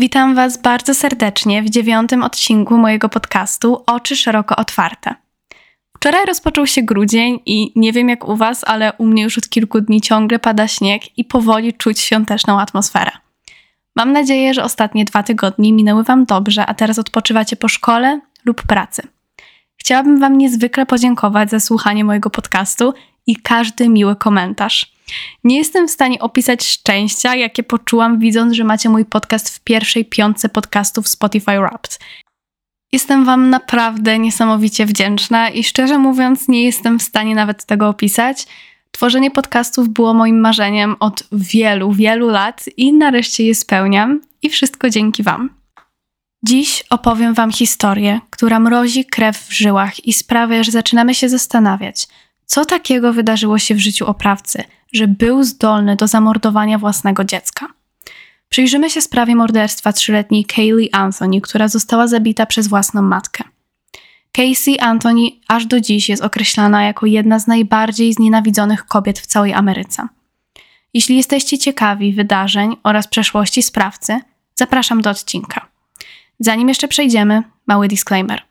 Witam 0.00 0.34
Was 0.34 0.62
bardzo 0.62 0.94
serdecznie 0.94 1.62
w 1.62 1.70
dziewiątym 1.70 2.22
odcinku 2.22 2.78
mojego 2.78 3.08
podcastu 3.08 3.82
Oczy 3.86 4.16
szeroko 4.16 4.56
otwarte. 4.56 5.14
Wczoraj 5.96 6.26
rozpoczął 6.26 6.66
się 6.66 6.82
grudzień 6.82 7.40
i 7.46 7.72
nie 7.76 7.92
wiem 7.92 8.08
jak 8.08 8.28
u 8.28 8.36
Was, 8.36 8.64
ale 8.64 8.92
u 8.92 9.06
mnie 9.06 9.22
już 9.22 9.38
od 9.38 9.48
kilku 9.48 9.80
dni 9.80 10.00
ciągle 10.00 10.38
pada 10.38 10.68
śnieg 10.68 11.18
i 11.18 11.24
powoli 11.24 11.74
czuć 11.74 12.00
świąteczną 12.00 12.60
atmosferę. 12.60 13.10
Mam 13.96 14.12
nadzieję, 14.12 14.54
że 14.54 14.64
ostatnie 14.64 15.04
dwa 15.04 15.22
tygodnie 15.22 15.72
minęły 15.72 16.04
Wam 16.04 16.24
dobrze, 16.24 16.66
a 16.66 16.74
teraz 16.74 16.98
odpoczywacie 16.98 17.56
po 17.56 17.68
szkole 17.68 18.20
lub 18.44 18.62
pracy. 18.62 19.02
Chciałabym 19.76 20.20
Wam 20.20 20.38
niezwykle 20.38 20.86
podziękować 20.86 21.50
za 21.50 21.60
słuchanie 21.60 22.04
mojego 22.04 22.30
podcastu 22.30 22.94
i 23.26 23.36
każdy 23.36 23.88
miły 23.88 24.16
komentarz. 24.16 24.89
Nie 25.44 25.58
jestem 25.58 25.88
w 25.88 25.90
stanie 25.90 26.18
opisać 26.18 26.66
szczęścia, 26.66 27.34
jakie 27.34 27.62
poczułam, 27.62 28.18
widząc, 28.18 28.54
że 28.54 28.64
macie 28.64 28.88
mój 28.88 29.04
podcast 29.04 29.56
w 29.56 29.60
pierwszej 29.60 30.04
piątce 30.04 30.48
podcastów 30.48 31.08
Spotify 31.08 31.58
Wrapped. 31.58 31.98
Jestem 32.92 33.24
Wam 33.24 33.50
naprawdę 33.50 34.18
niesamowicie 34.18 34.86
wdzięczna 34.86 35.50
i 35.50 35.64
szczerze 35.64 35.98
mówiąc, 35.98 36.48
nie 36.48 36.64
jestem 36.64 36.98
w 36.98 37.02
stanie 37.02 37.34
nawet 37.34 37.64
tego 37.64 37.88
opisać. 37.88 38.46
Tworzenie 38.90 39.30
podcastów 39.30 39.88
było 39.88 40.14
moim 40.14 40.40
marzeniem 40.40 40.96
od 41.00 41.22
wielu, 41.32 41.92
wielu 41.92 42.28
lat 42.28 42.64
i 42.76 42.92
nareszcie 42.92 43.44
je 43.44 43.54
spełniam, 43.54 44.20
i 44.42 44.50
wszystko 44.50 44.90
dzięki 44.90 45.22
Wam. 45.22 45.50
Dziś 46.42 46.84
opowiem 46.90 47.34
Wam 47.34 47.52
historię, 47.52 48.20
która 48.30 48.60
mrozi 48.60 49.04
krew 49.04 49.38
w 49.38 49.52
żyłach 49.52 50.06
i 50.06 50.12
sprawia, 50.12 50.62
że 50.62 50.72
zaczynamy 50.72 51.14
się 51.14 51.28
zastanawiać, 51.28 52.08
co 52.46 52.64
takiego 52.64 53.12
wydarzyło 53.12 53.58
się 53.58 53.74
w 53.74 53.78
życiu 53.78 54.06
oprawcy, 54.06 54.64
że 54.92 55.08
był 55.08 55.42
zdolny 55.44 55.96
do 55.96 56.06
zamordowania 56.06 56.78
własnego 56.78 57.24
dziecka. 57.24 57.66
Przyjrzymy 58.48 58.90
się 58.90 59.00
sprawie 59.00 59.36
morderstwa 59.36 59.92
trzyletniej 59.92 60.44
Kaylee 60.44 60.90
Anthony, 60.92 61.40
która 61.40 61.68
została 61.68 62.06
zabita 62.06 62.46
przez 62.46 62.68
własną 62.68 63.02
matkę. 63.02 63.44
Casey 64.32 64.78
Anthony 64.80 65.30
aż 65.48 65.66
do 65.66 65.80
dziś 65.80 66.08
jest 66.08 66.22
określana 66.22 66.82
jako 66.82 67.06
jedna 67.06 67.38
z 67.38 67.46
najbardziej 67.46 68.12
znienawidzonych 68.12 68.86
kobiet 68.86 69.18
w 69.18 69.26
całej 69.26 69.54
Ameryce. 69.54 70.08
Jeśli 70.94 71.16
jesteście 71.16 71.58
ciekawi 71.58 72.12
wydarzeń 72.12 72.76
oraz 72.82 73.08
przeszłości 73.08 73.62
sprawcy, 73.62 74.20
zapraszam 74.54 75.02
do 75.02 75.10
odcinka. 75.10 75.68
Zanim 76.40 76.68
jeszcze 76.68 76.88
przejdziemy, 76.88 77.42
mały 77.66 77.88
disclaimer. 77.88 78.42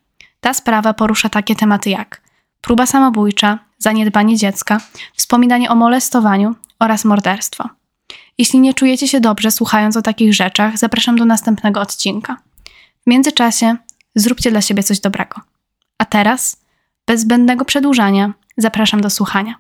Ta 0.42 0.54
sprawa 0.54 0.94
porusza 0.94 1.30
takie 1.30 1.56
tematy 1.56 1.90
jak 1.90 2.22
próba 2.62 2.86
samobójcza, 2.86 3.60
zaniedbanie 3.80 4.38
dziecka, 4.38 4.82
wspominanie 5.14 5.70
o 5.70 5.76
molestowaniu 5.76 6.56
oraz 6.80 7.06
morderstwo. 7.06 7.70
Jeśli 8.38 8.60
nie 8.60 8.74
czujecie 8.74 9.08
się 9.08 9.20
dobrze 9.20 9.52
słuchając 9.52 9.98
o 9.98 10.02
takich 10.02 10.34
rzeczach, 10.34 10.78
zapraszam 10.78 11.16
do 11.16 11.26
następnego 11.26 11.82
odcinka. 11.82 12.38
W 13.04 13.10
międzyczasie 13.10 13.78
zróbcie 14.16 14.52
dla 14.52 14.62
siebie 14.62 14.84
coś 14.84 15.00
dobrego. 15.00 15.42
A 15.98 16.06
teraz, 16.06 16.58
bez 17.08 17.22
zbędnego 17.22 17.66
przedłużania, 17.66 18.34
zapraszam 18.58 19.02
do 19.02 19.10
słuchania. 19.10 19.56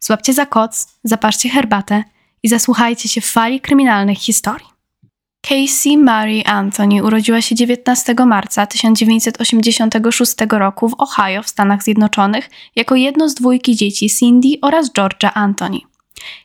Złapcie 0.00 0.34
za 0.34 0.46
koc, 0.46 0.88
zapaszcie 1.04 1.48
herbatę 1.48 2.04
i 2.42 2.48
zasłuchajcie 2.48 3.08
się 3.08 3.20
fali 3.20 3.60
kryminalnych 3.60 4.18
historii. 4.18 4.77
Casey 5.48 5.96
Mary 5.96 6.42
Anthony 6.44 7.04
urodziła 7.04 7.42
się 7.42 7.54
19 7.54 8.14
marca 8.26 8.66
1986 8.66 10.34
roku 10.50 10.88
w 10.88 10.94
Ohio 10.98 11.42
w 11.42 11.48
Stanach 11.48 11.82
Zjednoczonych 11.82 12.50
jako 12.76 12.94
jedno 12.94 13.28
z 13.28 13.34
dwójki 13.34 13.76
dzieci 13.76 14.10
Cindy 14.10 14.48
oraz 14.62 14.92
Georgia 14.92 15.34
Anthony. 15.34 15.78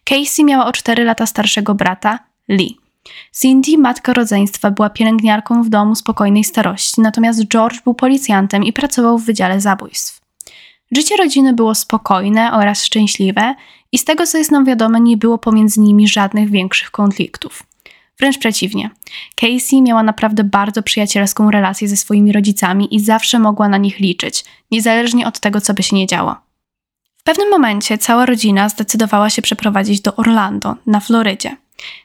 Casey 0.04 0.44
miała 0.44 0.66
o 0.66 0.72
4 0.72 1.04
lata 1.04 1.26
starszego 1.26 1.76
brata, 1.76 2.20
Lee. 2.50 2.78
Cindy, 3.42 3.78
matka 3.78 4.14
rodzeństwa, 4.14 4.72
była 4.72 4.90
pielęgniarką 4.90 5.64
w 5.64 5.70
domu 5.70 5.96
spokojnej 5.96 6.44
starości, 6.44 7.02
natomiast 7.02 7.46
George 7.48 7.81
był 7.84 7.94
policjantem 7.94 8.64
i 8.64 8.74
pracował 8.74 9.18
w 9.18 9.26
Wydziale 9.26 9.62
Zabójstw. 9.62 10.22
Życie 10.92 11.18
rodziny 11.18 11.54
było 11.54 11.76
spokojne 11.76 12.52
oraz 12.54 12.84
szczęśliwe 12.84 13.56
i 13.92 13.97
z 13.97 14.06
tego 14.06 14.28
co 14.28 14.38
jest 14.38 14.52
nam 14.52 14.66
wiadome 14.66 15.00
nie 15.00 15.18
było 15.18 15.38
pomiędzy 15.38 15.80
nimi 15.80 16.08
żadnych 16.08 16.50
większych 16.50 16.92
konfliktów. 16.92 17.63
Wręcz 18.19 18.38
przeciwnie. 18.38 18.90
Casey 19.35 19.81
miała 19.81 20.03
naprawdę 20.03 20.44
bardzo 20.44 20.84
przyjacielską 20.84 21.51
relację 21.51 21.88
ze 21.88 21.97
swoimi 21.97 22.31
rodzicami 22.31 22.96
i 22.96 23.00
zawsze 23.00 23.40
mogła 23.40 23.69
na 23.69 23.78
nich 23.78 24.00
liczyć, 24.00 24.46
niezależnie 24.72 25.28
od 25.28 25.40
tego, 25.40 25.62
co 25.62 25.74
by 25.74 25.84
się 25.84 25.96
nie 25.96 26.07
działo. 26.07 26.35
W 27.18 27.24
pewnym 27.24 27.50
momencie 27.50 27.97
cała 27.97 28.25
rodzina 28.25 28.69
zdecydowała 28.69 29.29
się 29.29 29.41
przeprowadzić 29.41 30.01
do 30.01 30.16
Orlando, 30.16 30.75
na 30.85 31.00
Florydzie. 31.00 31.57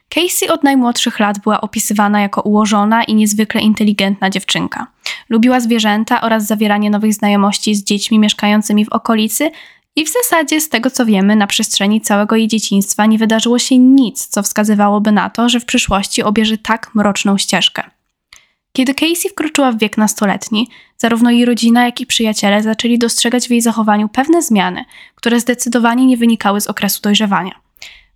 Casey 0.09 0.49
od 0.49 0.65
najmłodszych 0.65 1.21
lat 1.21 1.39
była 1.39 1.61
opisywana 1.61 2.21
jako 2.21 2.41
ułożona 2.41 3.05
i 3.05 3.15
niezwykle 3.15 3.61
inteligentna 3.61 4.31
dziewczynka. 4.31 4.87
Lubiła 5.29 5.61
zwierzęta 5.61 6.21
oraz 6.21 6.47
zawieranie 6.47 6.91
nowych 6.91 7.15
znajomości 7.15 7.75
z 7.75 7.85
dziećmi 7.85 8.19
mieszkającymi 8.19 8.85
w 8.85 8.89
okolicy, 8.89 9.51
i 9.99 10.05
w 10.05 10.11
zasadzie, 10.13 10.61
z 10.61 10.69
tego 10.69 10.91
co 10.91 11.07
wiemy, 11.07 11.37
na 11.37 11.47
przestrzeni 11.47 12.01
całego 12.01 12.37
jej 12.37 12.49
dzieciństwa 12.49 13.07
nie 13.07 13.19
wydarzyło 13.19 13.59
się 13.59 13.79
nic, 13.79 14.27
co 14.27 14.43
wskazywałoby 14.43 15.13
na 15.13 15.31
to, 15.31 15.49
że 15.49 15.61
w 15.61 15.65
przyszłości 15.65 16.23
obierze 16.23 16.59
tak 16.59 16.95
mroczną 16.95 17.39
ścieżkę. 17.39 17.83
Kiedy 18.73 18.95
Casey 18.95 19.29
wkroczyła 19.31 19.73
w 19.73 19.79
wiek 19.79 19.97
nastoletni, 19.97 20.69
zarówno 20.97 21.31
jej 21.31 21.45
rodzina, 21.45 21.85
jak 21.85 22.01
i 22.01 22.07
przyjaciele 22.07 22.63
zaczęli 22.63 22.99
dostrzegać 22.99 23.49
w 23.49 23.51
jej 23.51 23.61
zachowaniu 23.61 24.09
pewne 24.09 24.43
zmiany, 24.43 24.85
które 25.15 25.41
zdecydowanie 25.41 26.07
nie 26.07 26.17
wynikały 26.17 26.61
z 26.61 26.67
okresu 26.67 27.01
dojrzewania. 27.03 27.61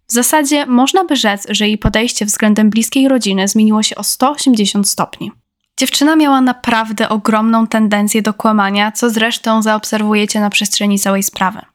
W 0.06 0.12
zasadzie 0.12 0.66
można 0.66 1.04
by 1.04 1.16
rzec, 1.16 1.46
że 1.50 1.68
jej 1.68 1.78
podejście 1.78 2.26
względem 2.26 2.70
bliskiej 2.70 3.08
rodziny 3.08 3.48
zmieniło 3.48 3.82
się 3.82 3.96
o 3.96 4.02
180 4.04 4.88
stopni. 4.88 5.32
Dziewczyna 5.78 6.16
miała 6.16 6.40
naprawdę 6.40 7.08
ogromną 7.08 7.66
tendencję 7.66 8.22
do 8.22 8.34
kłamania, 8.34 8.92
co 8.92 9.10
zresztą 9.10 9.62
zaobserwujecie 9.62 10.40
na 10.40 10.50
przestrzeni 10.50 10.98
całej 10.98 11.22
sprawy. 11.22 11.71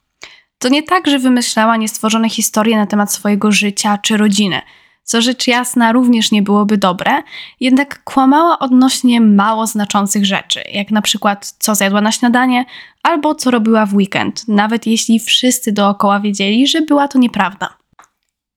To 0.59 0.69
nie 0.69 0.83
tak, 0.83 1.07
że 1.07 1.19
wymyślała 1.19 1.77
niestworzone 1.77 2.29
historie 2.29 2.77
na 2.77 2.85
temat 2.85 3.13
swojego 3.13 3.51
życia 3.51 3.97
czy 3.97 4.17
rodziny, 4.17 4.61
co 5.03 5.21
rzecz 5.21 5.47
jasna 5.47 5.91
również 5.91 6.31
nie 6.31 6.41
byłoby 6.41 6.77
dobre, 6.77 7.23
jednak 7.59 8.03
kłamała 8.03 8.59
odnośnie 8.59 9.21
mało 9.21 9.67
znaczących 9.67 10.25
rzeczy, 10.25 10.63
jak 10.73 10.91
na 10.91 11.01
przykład 11.01 11.55
co 11.59 11.75
zjadła 11.75 12.01
na 12.01 12.11
śniadanie 12.11 12.65
albo 13.03 13.35
co 13.35 13.51
robiła 13.51 13.85
w 13.85 13.95
weekend, 13.95 14.47
nawet 14.47 14.87
jeśli 14.87 15.19
wszyscy 15.19 15.71
dookoła 15.71 16.19
wiedzieli, 16.19 16.67
że 16.67 16.81
była 16.81 17.07
to 17.07 17.19
nieprawda. 17.19 17.77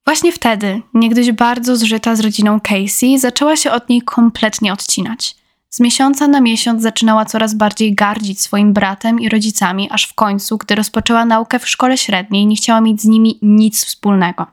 Właśnie 0.04 0.32
wtedy, 0.32 0.82
niegdyś 0.94 1.32
bardzo 1.32 1.76
zżyta 1.76 2.16
z 2.16 2.20
rodziną 2.20 2.60
Casey, 2.60 3.18
zaczęła 3.18 3.56
się 3.56 3.72
od 3.72 3.88
niej 3.88 4.02
kompletnie 4.02 4.72
odcinać. 4.72 5.39
Z 5.70 5.80
miesiąca 5.80 6.28
na 6.28 6.40
miesiąc 6.40 6.82
zaczynała 6.82 7.24
coraz 7.24 7.54
bardziej 7.54 7.94
gardzić 7.94 8.40
swoim 8.40 8.72
bratem 8.72 9.20
i 9.20 9.28
rodzicami, 9.28 9.88
aż 9.90 10.06
w 10.06 10.14
końcu, 10.14 10.58
gdy 10.58 10.74
rozpoczęła 10.74 11.24
naukę 11.24 11.58
w 11.58 11.68
szkole 11.68 11.98
średniej, 11.98 12.46
nie 12.46 12.56
chciała 12.56 12.80
mieć 12.80 13.02
z 13.02 13.04
nimi 13.04 13.38
nic 13.42 13.84
wspólnego. 13.84 14.46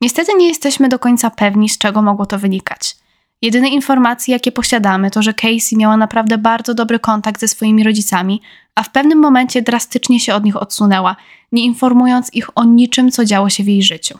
Niestety 0.00 0.32
nie 0.34 0.48
jesteśmy 0.48 0.88
do 0.88 0.98
końca 0.98 1.30
pewni, 1.30 1.68
z 1.68 1.78
czego 1.78 2.02
mogło 2.02 2.26
to 2.26 2.38
wynikać. 2.38 2.96
Jedyne 3.42 3.68
informacje, 3.68 4.32
jakie 4.32 4.52
posiadamy, 4.52 5.10
to 5.10 5.22
że 5.22 5.34
Casey 5.34 5.76
miała 5.76 5.96
naprawdę 5.96 6.38
bardzo 6.38 6.74
dobry 6.74 6.98
kontakt 6.98 7.40
ze 7.40 7.48
swoimi 7.48 7.84
rodzicami, 7.84 8.40
a 8.74 8.82
w 8.82 8.90
pewnym 8.90 9.18
momencie 9.18 9.62
drastycznie 9.62 10.20
się 10.20 10.34
od 10.34 10.44
nich 10.44 10.56
odsunęła, 10.56 11.16
nie 11.52 11.64
informując 11.64 12.34
ich 12.34 12.58
o 12.58 12.64
niczym, 12.64 13.10
co 13.10 13.24
działo 13.24 13.50
się 13.50 13.64
w 13.64 13.68
jej 13.68 13.82
życiu. 13.82 14.18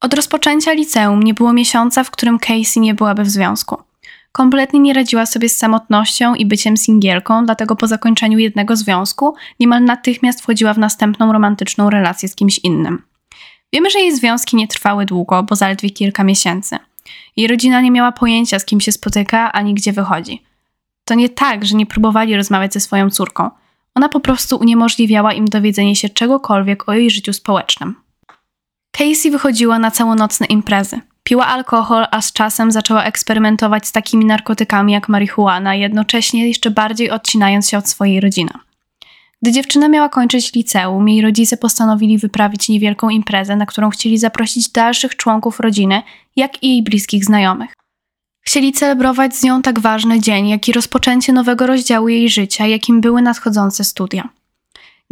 Od 0.00 0.14
rozpoczęcia 0.14 0.72
liceum 0.72 1.22
nie 1.22 1.34
było 1.34 1.52
miesiąca, 1.52 2.04
w 2.04 2.10
którym 2.10 2.38
Casey 2.38 2.80
nie 2.80 2.94
byłaby 2.94 3.24
w 3.24 3.30
związku. 3.30 3.91
Kompletnie 4.32 4.80
nie 4.80 4.94
radziła 4.94 5.26
sobie 5.26 5.48
z 5.48 5.58
samotnością 5.58 6.34
i 6.34 6.46
byciem 6.46 6.76
singielką, 6.76 7.44
dlatego 7.44 7.76
po 7.76 7.86
zakończeniu 7.86 8.38
jednego 8.38 8.76
związku 8.76 9.34
niemal 9.60 9.84
natychmiast 9.84 10.42
wchodziła 10.42 10.74
w 10.74 10.78
następną 10.78 11.32
romantyczną 11.32 11.90
relację 11.90 12.28
z 12.28 12.34
kimś 12.34 12.58
innym. 12.58 13.02
Wiemy, 13.72 13.90
że 13.90 13.98
jej 13.98 14.16
związki 14.16 14.56
nie 14.56 14.68
trwały 14.68 15.06
długo, 15.06 15.42
bo 15.42 15.56
zaledwie 15.56 15.90
kilka 15.90 16.24
miesięcy. 16.24 16.78
Jej 17.36 17.48
rodzina 17.48 17.80
nie 17.80 17.90
miała 17.90 18.12
pojęcia, 18.12 18.58
z 18.58 18.64
kim 18.64 18.80
się 18.80 18.92
spotyka 18.92 19.52
ani 19.52 19.74
gdzie 19.74 19.92
wychodzi. 19.92 20.42
To 21.04 21.14
nie 21.14 21.28
tak, 21.28 21.64
że 21.64 21.76
nie 21.76 21.86
próbowali 21.86 22.36
rozmawiać 22.36 22.72
ze 22.72 22.80
swoją 22.80 23.10
córką. 23.10 23.50
Ona 23.94 24.08
po 24.08 24.20
prostu 24.20 24.56
uniemożliwiała 24.56 25.32
im 25.32 25.44
dowiedzenie 25.44 25.96
się 25.96 26.08
czegokolwiek 26.08 26.88
o 26.88 26.92
jej 26.92 27.10
życiu 27.10 27.32
społecznym. 27.32 27.94
Casey 28.92 29.30
wychodziła 29.30 29.78
na 29.78 29.90
całonocne 29.90 30.46
imprezy. 30.46 31.00
Piła 31.32 31.46
alkohol, 31.46 32.06
a 32.10 32.22
z 32.22 32.32
czasem 32.32 32.72
zaczęła 32.72 33.04
eksperymentować 33.04 33.86
z 33.86 33.92
takimi 33.92 34.24
narkotykami 34.24 34.92
jak 34.92 35.08
marihuana, 35.08 35.74
jednocześnie 35.74 36.48
jeszcze 36.48 36.70
bardziej 36.70 37.10
odcinając 37.10 37.68
się 37.68 37.78
od 37.78 37.88
swojej 37.88 38.20
rodziny. 38.20 38.50
Gdy 39.42 39.52
dziewczyna 39.52 39.88
miała 39.88 40.08
kończyć 40.08 40.52
liceum, 40.54 41.08
jej 41.08 41.22
rodzice 41.22 41.56
postanowili 41.56 42.18
wyprawić 42.18 42.68
niewielką 42.68 43.08
imprezę, 43.08 43.56
na 43.56 43.66
którą 43.66 43.90
chcieli 43.90 44.18
zaprosić 44.18 44.68
dalszych 44.68 45.16
członków 45.16 45.60
rodziny, 45.60 46.02
jak 46.36 46.62
i 46.62 46.68
jej 46.68 46.82
bliskich 46.82 47.24
znajomych. 47.24 47.72
Chcieli 48.40 48.72
celebrować 48.72 49.36
z 49.36 49.42
nią 49.42 49.62
tak 49.62 49.80
ważny 49.80 50.20
dzień, 50.20 50.48
jak 50.48 50.68
i 50.68 50.72
rozpoczęcie 50.72 51.32
nowego 51.32 51.66
rozdziału 51.66 52.08
jej 52.08 52.28
życia, 52.28 52.66
jakim 52.66 53.00
były 53.00 53.22
nadchodzące 53.22 53.84
studia. 53.84 54.28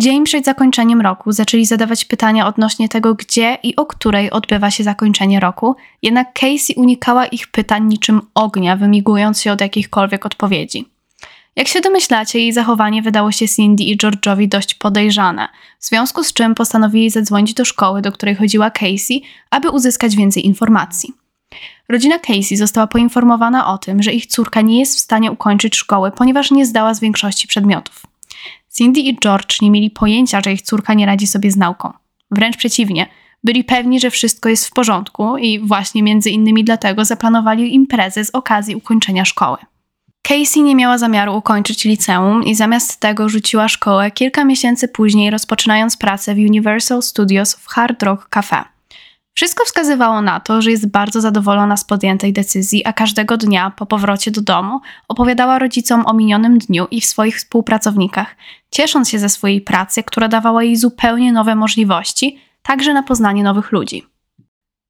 Dzień 0.00 0.25
przed 0.25 0.44
zakończeniem 0.44 1.00
roku 1.00 1.32
zaczęli 1.32 1.64
zadawać 1.64 2.05
pytania 2.05 2.47
odnośnie 2.47 2.88
tego, 2.88 3.14
gdzie 3.14 3.58
i 3.62 3.76
o 3.76 3.87
której 3.87 4.31
odbywa 4.31 4.70
się 4.70 4.85
zakończenie 4.85 5.41
roku, 5.41 5.76
jednak 6.02 6.32
Casey 6.32 6.75
unikała 6.76 7.26
ich 7.26 7.49
pytań 7.49 7.87
niczym 7.87 8.20
ognia, 8.35 8.76
wymigując 8.76 9.43
się 9.43 9.52
od 9.52 9.61
jakichkolwiek 9.61 10.26
odpowiedzi. 10.26 10.88
Jak 11.56 11.69
się 11.69 11.81
domyślacie, 11.81 12.38
jej 12.38 12.52
zachowanie 12.52 13.02
wydało 13.02 13.32
się 13.32 13.49
Cindy 13.49 13.85
i 13.85 13.97
George'owi 13.97 14.49
dość 14.49 14.75
podejrzane, 14.75 15.49
w 15.79 15.85
związku 15.85 16.25
z 16.25 16.32
czym 16.32 16.55
postanowili 16.55 17.11
zadzwonić 17.11 17.55
do 17.55 17.64
szkoły, 17.64 18.02
do 18.02 18.12
której 18.12 18.35
chodziła 18.35 18.70
Casey, 18.70 19.23
aby 19.50 19.70
uzyskać 19.70 20.17
więcej 20.17 20.47
informacji. 20.47 21.12
Rodzina 21.88 22.19
Casey 22.19 22.56
została 22.56 22.87
poinformowana 22.87 23.73
o 23.73 23.79
tym, 23.79 24.02
że 24.02 24.12
ich 24.12 24.26
córka 24.26 24.61
nie 24.61 24.79
jest 24.79 24.97
w 24.97 25.00
stanie 25.00 25.32
ukończyć 25.32 25.76
szkoły, 25.76 26.11
ponieważ 26.11 26.50
nie 26.50 26.67
zdała 26.67 26.94
z 26.94 27.00
większości 27.00 27.49
przedmiotów. 27.49 28.11
Cindy 28.77 29.01
i 29.01 29.17
George 29.17 29.63
nie 29.63 29.71
mieli 29.71 29.91
pojęcia, 29.91 30.41
że 30.45 30.53
ich 30.53 30.63
córka 30.63 30.95
nie 30.95 31.07
radzi 31.07 31.27
sobie 31.27 31.51
z 31.51 31.57
nauką. 31.57 31.93
Wręcz 32.31 32.57
przeciwnie, 32.57 33.07
byli 33.45 33.65
pewni, 33.65 34.01
że 34.01 34.11
wszystko 34.11 34.49
jest 34.49 34.67
w 34.67 34.73
porządku 34.73 35.37
i 35.37 35.59
właśnie 35.59 36.03
między 36.03 36.31
innymi 36.31 36.65
dlatego 36.65 37.05
zaplanowali 37.05 37.75
imprezę 37.75 38.25
z 38.25 38.31
okazji 38.31 38.77
ukończenia 38.77 39.25
szkoły. 39.25 39.59
Casey 40.23 40.63
nie 40.63 40.77
miała 40.77 40.99
zamiaru 40.99 41.37
ukończyć 41.37 41.85
liceum 41.85 42.45
i 42.45 42.55
zamiast 42.55 43.01
tego 43.01 43.29
rzuciła 43.29 43.69
szkołę 43.69 44.11
kilka 44.11 44.45
miesięcy 44.45 44.89
później, 44.89 45.31
rozpoczynając 45.31 45.97
pracę 45.97 46.35
w 46.35 46.39
Universal 46.39 47.03
Studios 47.03 47.55
w 47.55 47.67
Hard 47.67 48.03
Rock 48.03 48.29
Cafe. 48.29 48.65
Wszystko 49.35 49.65
wskazywało 49.65 50.23
na 50.23 50.41
to, 50.41 50.62
że 50.62 50.71
jest 50.71 50.91
bardzo 50.91 51.21
zadowolona 51.21 51.77
z 51.77 51.85
podjętej 51.85 52.32
decyzji, 52.32 52.87
a 52.87 52.93
każdego 52.93 53.37
dnia 53.37 53.71
po 53.71 53.87
powrocie 53.87 54.31
do 54.31 54.41
domu 54.41 54.81
opowiadała 55.09 55.59
rodzicom 55.59 56.06
o 56.06 56.15
minionym 56.15 56.59
dniu 56.59 56.87
i 56.91 57.00
w 57.00 57.06
swoich 57.06 57.37
współpracownikach, 57.37 58.37
ciesząc 58.71 59.09
się 59.09 59.19
ze 59.19 59.29
swojej 59.29 59.61
pracy, 59.61 60.03
która 60.03 60.29
dawała 60.29 60.62
jej 60.65 60.77
zupełnie 60.77 61.32
nowe 61.32 61.55
możliwości, 61.55 62.38
także 62.62 62.94
na 62.94 63.03
poznanie 63.03 63.43
nowych 63.43 63.73
ludzi. 63.73 64.06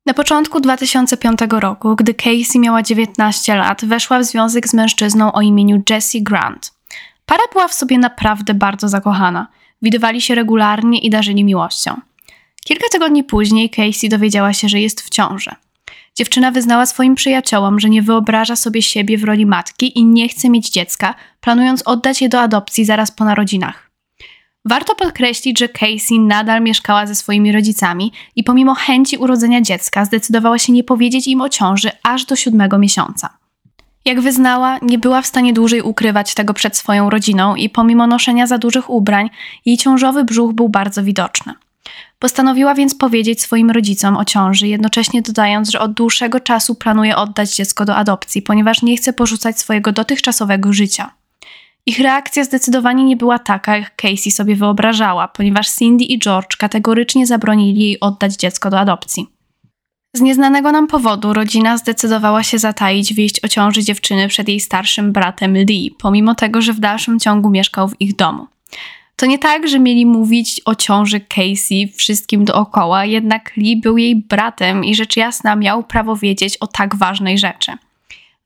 Na 0.06 0.14
początku 0.14 0.60
2005 0.60 1.40
roku, 1.50 1.96
gdy 1.96 2.14
Casey 2.14 2.58
miała 2.58 2.82
19 2.82 3.56
lat, 3.56 3.84
weszła 3.84 4.18
w 4.18 4.24
związek 4.24 4.68
z 4.68 4.74
mężczyzną 4.74 5.32
o 5.32 5.40
imieniu 5.40 5.82
Jesse 5.90 6.20
Grant. 6.20 6.72
Para 7.26 7.42
była 7.52 7.68
w 7.68 7.74
sobie 7.74 7.98
naprawdę 7.98 8.54
bardzo 8.54 8.88
zakochana. 8.88 9.46
Widywali 9.82 10.20
się 10.20 10.34
regularnie 10.34 10.98
i 10.98 11.10
darzyli 11.10 11.44
miłością. 11.44 12.00
Kilka 12.64 12.88
tygodni 12.92 13.24
później 13.24 13.70
Casey 13.70 14.08
dowiedziała 14.08 14.52
się, 14.52 14.68
że 14.68 14.80
jest 14.80 15.00
w 15.00 15.10
ciąży. 15.10 15.50
Dziewczyna 16.14 16.50
wyznała 16.50 16.86
swoim 16.86 17.14
przyjaciołom, 17.14 17.80
że 17.80 17.90
nie 17.90 18.02
wyobraża 18.02 18.56
sobie 18.56 18.82
siebie 18.82 19.18
w 19.18 19.24
roli 19.24 19.46
matki 19.46 19.98
i 19.98 20.04
nie 20.04 20.28
chce 20.28 20.50
mieć 20.50 20.70
dziecka, 20.70 21.14
planując 21.40 21.82
oddać 21.82 22.22
je 22.22 22.28
do 22.28 22.40
adopcji 22.40 22.84
zaraz 22.84 23.10
po 23.10 23.24
narodzinach. 23.24 23.90
Warto 24.64 24.94
podkreślić, 24.94 25.58
że 25.58 25.68
Casey 25.68 26.20
nadal 26.20 26.62
mieszkała 26.62 27.06
ze 27.06 27.14
swoimi 27.14 27.52
rodzicami 27.52 28.12
i 28.36 28.44
pomimo 28.44 28.74
chęci 28.74 29.16
urodzenia 29.16 29.60
dziecka 29.60 30.04
zdecydowała 30.04 30.58
się 30.58 30.72
nie 30.72 30.84
powiedzieć 30.84 31.26
im 31.26 31.40
o 31.40 31.48
ciąży 31.48 31.90
aż 32.02 32.24
do 32.24 32.36
siódmego 32.36 32.78
miesiąca. 32.78 33.28
Jak 34.04 34.20
wyznała, 34.20 34.78
nie 34.82 34.98
była 34.98 35.22
w 35.22 35.26
stanie 35.26 35.52
dłużej 35.52 35.82
ukrywać 35.82 36.34
tego 36.34 36.54
przed 36.54 36.76
swoją 36.76 37.10
rodziną 37.10 37.56
i 37.56 37.70
pomimo 37.70 38.06
noszenia 38.06 38.46
za 38.46 38.58
dużych 38.58 38.90
ubrań, 38.90 39.30
jej 39.66 39.76
ciążowy 39.76 40.24
brzuch 40.24 40.52
był 40.52 40.68
bardzo 40.68 41.04
widoczny. 41.04 41.54
Postanowiła 42.20 42.74
więc 42.74 42.94
powiedzieć 42.94 43.42
swoim 43.42 43.70
rodzicom 43.70 44.16
o 44.16 44.24
ciąży, 44.24 44.68
jednocześnie 44.68 45.22
dodając, 45.22 45.70
że 45.70 45.80
od 45.80 45.92
dłuższego 45.92 46.40
czasu 46.40 46.74
planuje 46.74 47.16
oddać 47.16 47.56
dziecko 47.56 47.84
do 47.84 47.96
adopcji, 47.96 48.42
ponieważ 48.42 48.82
nie 48.82 48.96
chce 48.96 49.12
porzucać 49.12 49.58
swojego 49.58 49.92
dotychczasowego 49.92 50.72
życia. 50.72 51.10
Ich 51.86 51.98
reakcja 51.98 52.44
zdecydowanie 52.44 53.04
nie 53.04 53.16
była 53.16 53.38
taka, 53.38 53.76
jak 53.76 53.96
Casey 53.96 54.30
sobie 54.30 54.56
wyobrażała, 54.56 55.28
ponieważ 55.28 55.70
Cindy 55.70 56.04
i 56.04 56.18
George 56.18 56.56
kategorycznie 56.56 57.26
zabronili 57.26 57.80
jej 57.80 58.00
oddać 58.00 58.36
dziecko 58.36 58.70
do 58.70 58.78
adopcji. 58.78 59.26
Z 60.14 60.20
nieznanego 60.20 60.72
nam 60.72 60.86
powodu 60.86 61.32
rodzina 61.32 61.76
zdecydowała 61.76 62.42
się 62.42 62.58
zataić 62.58 63.14
wieść 63.14 63.44
o 63.44 63.48
ciąży 63.48 63.84
dziewczyny 63.84 64.28
przed 64.28 64.48
jej 64.48 64.60
starszym 64.60 65.12
bratem 65.12 65.54
Lee, 65.54 65.96
pomimo 65.98 66.34
tego, 66.34 66.62
że 66.62 66.72
w 66.72 66.80
dalszym 66.80 67.20
ciągu 67.20 67.50
mieszkał 67.50 67.88
w 67.88 68.00
ich 68.00 68.16
domu. 68.16 68.46
To 69.20 69.26
nie 69.26 69.38
tak, 69.38 69.68
że 69.68 69.78
mieli 69.78 70.06
mówić 70.06 70.60
o 70.64 70.74
ciąży 70.74 71.20
Casey 71.20 71.92
wszystkim 71.96 72.44
dookoła, 72.44 73.04
jednak 73.04 73.56
Lee 73.56 73.76
był 73.76 73.98
jej 73.98 74.16
bratem 74.16 74.84
i 74.84 74.94
rzecz 74.94 75.16
jasna 75.16 75.56
miał 75.56 75.82
prawo 75.82 76.16
wiedzieć 76.16 76.56
o 76.56 76.66
tak 76.66 76.96
ważnej 76.96 77.38
rzeczy. 77.38 77.72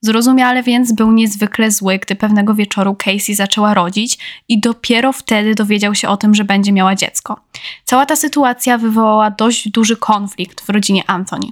Zrozumiale 0.01 0.63
więc 0.63 0.93
był 0.93 1.13
niezwykle 1.13 1.71
zły, 1.71 1.99
gdy 1.99 2.15
pewnego 2.15 2.55
wieczoru 2.55 2.95
Casey 2.95 3.35
zaczęła 3.35 3.75
rodzić 3.75 4.19
i 4.49 4.61
dopiero 4.61 5.13
wtedy 5.13 5.55
dowiedział 5.55 5.95
się 5.95 6.09
o 6.09 6.17
tym, 6.17 6.35
że 6.35 6.45
będzie 6.45 6.73
miała 6.73 6.95
dziecko. 6.95 7.41
Cała 7.85 8.07
ta 8.07 8.17
sytuacja 8.17 8.79
wywołała 8.79 9.31
dość 9.31 9.69
duży 9.69 9.97
konflikt 9.97 10.61
w 10.61 10.69
rodzinie 10.69 11.03
Anthony. 11.07 11.47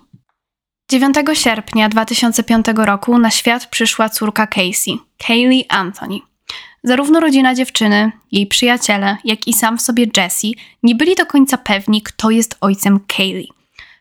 9 0.91 1.17
sierpnia 1.33 1.89
2005 1.89 2.67
roku 2.77 3.19
na 3.19 3.31
świat 3.31 3.67
przyszła 3.67 4.09
córka 4.09 4.47
Casey, 4.47 4.99
Kaylee 5.27 5.65
Anthony. 5.69 6.32
Zarówno 6.85 7.21
rodzina 7.21 7.55
dziewczyny, 7.55 8.13
jej 8.33 8.47
przyjaciele, 8.47 9.17
jak 9.25 9.49
i 9.49 9.53
sam 9.53 9.79
w 9.79 9.83
sobie 9.83 10.07
Jesse 10.17 10.49
nie 10.83 10.95
byli 10.95 11.15
do 11.15 11.27
końca 11.27 11.59
pewni, 11.59 12.03
kto 12.03 12.31
jest 12.31 12.57
ojcem 12.61 13.01
Kaylee. 13.07 13.49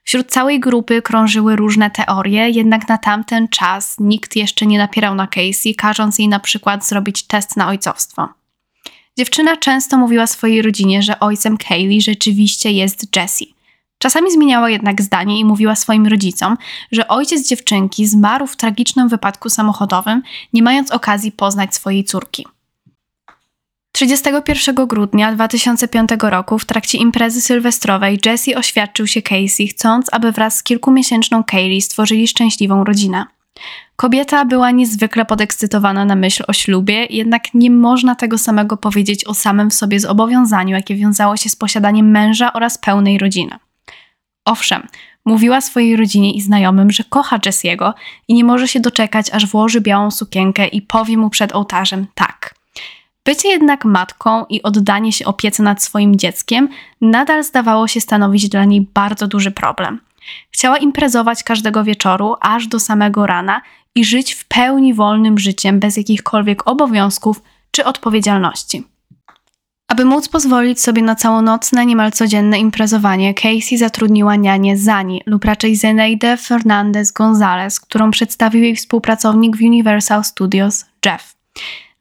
Wśród 0.04 0.28
całej 0.28 0.60
grupy 0.60 1.02
krążyły 1.02 1.56
różne 1.56 1.92
teorie, 1.92 2.50
jednak 2.50 2.90
na 2.90 2.98
tamten 2.98 3.48
czas 3.48 3.96
nikt 4.00 4.36
jeszcze 4.36 4.66
nie 4.66 4.78
napierał 4.78 5.16
na 5.16 5.28
Casey, 5.28 5.76
każąc 5.76 6.20
jej 6.20 6.28
na 6.28 6.40
przykład 6.40 6.86
zrobić 6.88 7.24
test 7.24 7.58
na 7.58 7.68
ojcowstwo. 7.68 8.30
Dziewczyna 9.18 9.58
często 9.58 9.98
mówiła 9.98 10.28
swojej 10.28 10.62
rodzinie, 10.62 11.02
że 11.02 11.20
ojcem 11.20 11.58
Kaylee 11.58 12.02
rzeczywiście 12.02 12.72
jest 12.72 13.16
Jesse. 13.16 13.46
Czasami 13.98 14.32
zmieniała 14.32 14.70
jednak 14.70 15.02
zdanie 15.02 15.40
i 15.40 15.46
mówiła 15.46 15.76
swoim 15.76 16.08
rodzicom, 16.08 16.58
że 16.92 17.08
ojciec 17.08 17.48
dziewczynki 17.48 18.08
zmarł 18.08 18.48
w 18.48 18.56
tragicznym 18.56 19.10
wypadku 19.10 19.50
samochodowym, 19.50 20.22
nie 20.54 20.64
mając 20.64 20.92
okazji 20.92 21.32
poznać 21.32 21.76
swojej 21.76 22.04
córki. 22.04 22.46
31 24.02 24.88
grudnia 24.88 25.32
2005 25.34 26.10
roku 26.22 26.60
w 26.60 26.66
trakcie 26.66 26.98
imprezy 26.98 27.42
sylwestrowej 27.42 28.20
Jesse 28.26 28.58
oświadczył 28.58 29.08
się 29.08 29.22
Casey, 29.22 29.68
chcąc, 29.68 30.08
aby 30.12 30.32
wraz 30.32 30.58
z 30.58 30.64
kilkumiesięczną 30.64 31.44
Kaylee 31.44 31.82
stworzyli 31.82 32.28
szczęśliwą 32.28 32.84
rodzinę. 32.84 33.26
Kobieta 33.96 34.46
była 34.46 34.72
niezwykle 34.72 35.26
podekscytowana 35.26 36.06
na 36.06 36.16
myśl 36.16 36.44
o 36.48 36.54
ślubie, 36.54 37.06
jednak 37.10 37.54
nie 37.54 37.72
można 37.72 38.16
tego 38.16 38.38
samego 38.38 38.78
powiedzieć 38.78 39.26
o 39.26 39.34
samym 39.34 39.70
w 39.70 39.74
sobie 39.74 40.00
zobowiązaniu, 40.00 40.76
jakie 40.76 40.96
wiązało 40.96 41.38
się 41.38 41.50
z 41.50 41.56
posiadaniem 41.56 42.12
męża 42.12 42.54
oraz 42.54 42.78
pełnej 42.78 43.18
rodziny. 43.18 43.56
Owszem, 44.46 44.88
mówiła 45.26 45.62
swojej 45.62 45.96
rodzinie 45.96 46.34
i 46.34 46.42
znajomym, 46.42 46.92
że 46.92 47.04
kocha 47.04 47.38
Jesse'ego 47.38 47.94
i 48.28 48.34
nie 48.34 48.44
może 48.44 48.68
się 48.68 48.80
doczekać, 48.80 49.30
aż 49.32 49.46
włoży 49.46 49.82
białą 49.82 50.12
sukienkę 50.12 50.68
i 50.68 50.82
powie 50.82 51.18
mu 51.18 51.30
przed 51.30 51.56
ołtarzem 51.56 52.08
tak– 52.16 52.54
Bycie 53.26 53.50
jednak 53.50 53.86
matką 53.86 54.46
i 54.50 54.64
oddanie 54.64 55.12
się 55.12 55.26
opiece 55.26 55.64
nad 55.64 55.84
swoim 55.84 56.16
dzieckiem 56.16 56.70
nadal 57.02 57.44
zdawało 57.44 57.88
się 57.88 58.02
stanowić 58.02 58.50
dla 58.50 58.66
niej 58.66 58.88
bardzo 58.94 59.28
duży 59.28 59.52
problem. 59.52 60.00
Chciała 60.52 60.78
imprezować 60.78 61.44
każdego 61.44 61.84
wieczoru, 61.84 62.36
aż 62.42 62.68
do 62.68 62.80
samego 62.80 63.26
rana 63.26 63.62
i 63.96 64.06
żyć 64.06 64.34
w 64.34 64.46
pełni 64.46 64.94
wolnym 64.94 65.38
życiem, 65.38 65.80
bez 65.80 65.98
jakichkolwiek 65.98 66.68
obowiązków 66.68 67.42
czy 67.72 67.86
odpowiedzialności. 67.86 68.84
Aby 69.88 70.06
móc 70.06 70.30
pozwolić 70.30 70.82
sobie 70.82 71.02
na 71.02 71.16
całonocne, 71.16 71.86
niemal 71.86 72.12
codzienne 72.12 72.60
imprezowanie, 72.60 73.34
Casey 73.34 73.78
zatrudniła 73.78 74.36
nianię 74.36 74.78
Zani, 74.78 75.22
lub 75.26 75.46
raczej 75.46 75.76
Zeneide 75.76 76.38
Fernandez 76.38 77.12
Gonzalez, 77.12 77.80
którą 77.80 78.12
przedstawił 78.12 78.64
jej 78.64 78.76
współpracownik 78.76 79.58
w 79.58 79.62
Universal 79.62 80.24
Studios, 80.24 80.86
Jeff. 81.06 81.36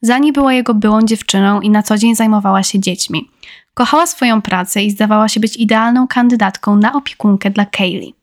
Zani 0.03 0.33
była 0.33 0.53
jego 0.53 0.75
byłą 0.75 1.03
dziewczyną 1.03 1.61
i 1.61 1.71
na 1.71 1.83
co 1.83 1.99
dzień 1.99 2.17
zajmowała 2.17 2.63
się 2.63 2.81
dziećmi. 2.81 3.31
Kochała 3.75 4.07
swoją 4.07 4.43
pracę 4.43 4.83
i 4.83 4.91
zdawała 4.91 5.29
się 5.29 5.41
być 5.41 5.57
idealną 5.57 6.09
kandydatką 6.09 6.77
na 6.77 6.93
opiekunkę 6.93 7.51
dla 7.51 7.67
Kaylee. 7.67 8.15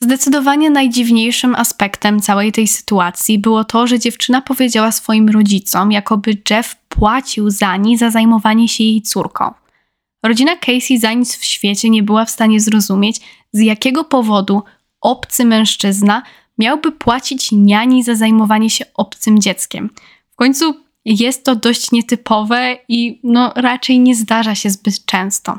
Zdecydowanie 0.00 0.70
najdziwniejszym 0.70 1.54
aspektem 1.54 2.20
całej 2.20 2.52
tej 2.52 2.68
sytuacji 2.68 3.38
było 3.38 3.64
to, 3.64 3.86
że 3.86 3.98
dziewczyna 3.98 4.42
powiedziała 4.42 4.92
swoim 4.92 5.28
rodzicom, 5.28 5.92
jakoby 5.92 6.42
Jeff 6.50 6.76
płacił 6.88 7.50
Zani 7.50 7.98
za 7.98 8.10
zajmowanie 8.10 8.68
się 8.68 8.84
jej 8.84 9.02
córką. 9.02 9.54
Rodzina 10.22 10.56
Casey 10.56 10.98
za 10.98 11.12
nic 11.12 11.36
w 11.36 11.44
świecie 11.44 11.90
nie 11.90 12.02
była 12.02 12.24
w 12.24 12.30
stanie 12.30 12.60
zrozumieć, 12.60 13.20
z 13.52 13.60
jakiego 13.60 14.04
powodu 14.04 14.62
obcy 15.00 15.44
mężczyzna 15.44 16.22
miałby 16.58 16.92
płacić 16.92 17.52
niani 17.52 18.04
za 18.04 18.14
zajmowanie 18.14 18.70
się 18.70 18.84
obcym 18.94 19.40
dzieckiem. 19.40 19.90
Końcu 20.38 20.74
jest 21.04 21.44
to 21.44 21.56
dość 21.56 21.92
nietypowe 21.92 22.76
i 22.88 23.20
no, 23.24 23.52
raczej 23.56 24.00
nie 24.00 24.14
zdarza 24.14 24.54
się 24.54 24.70
zbyt 24.70 25.04
często. 25.04 25.58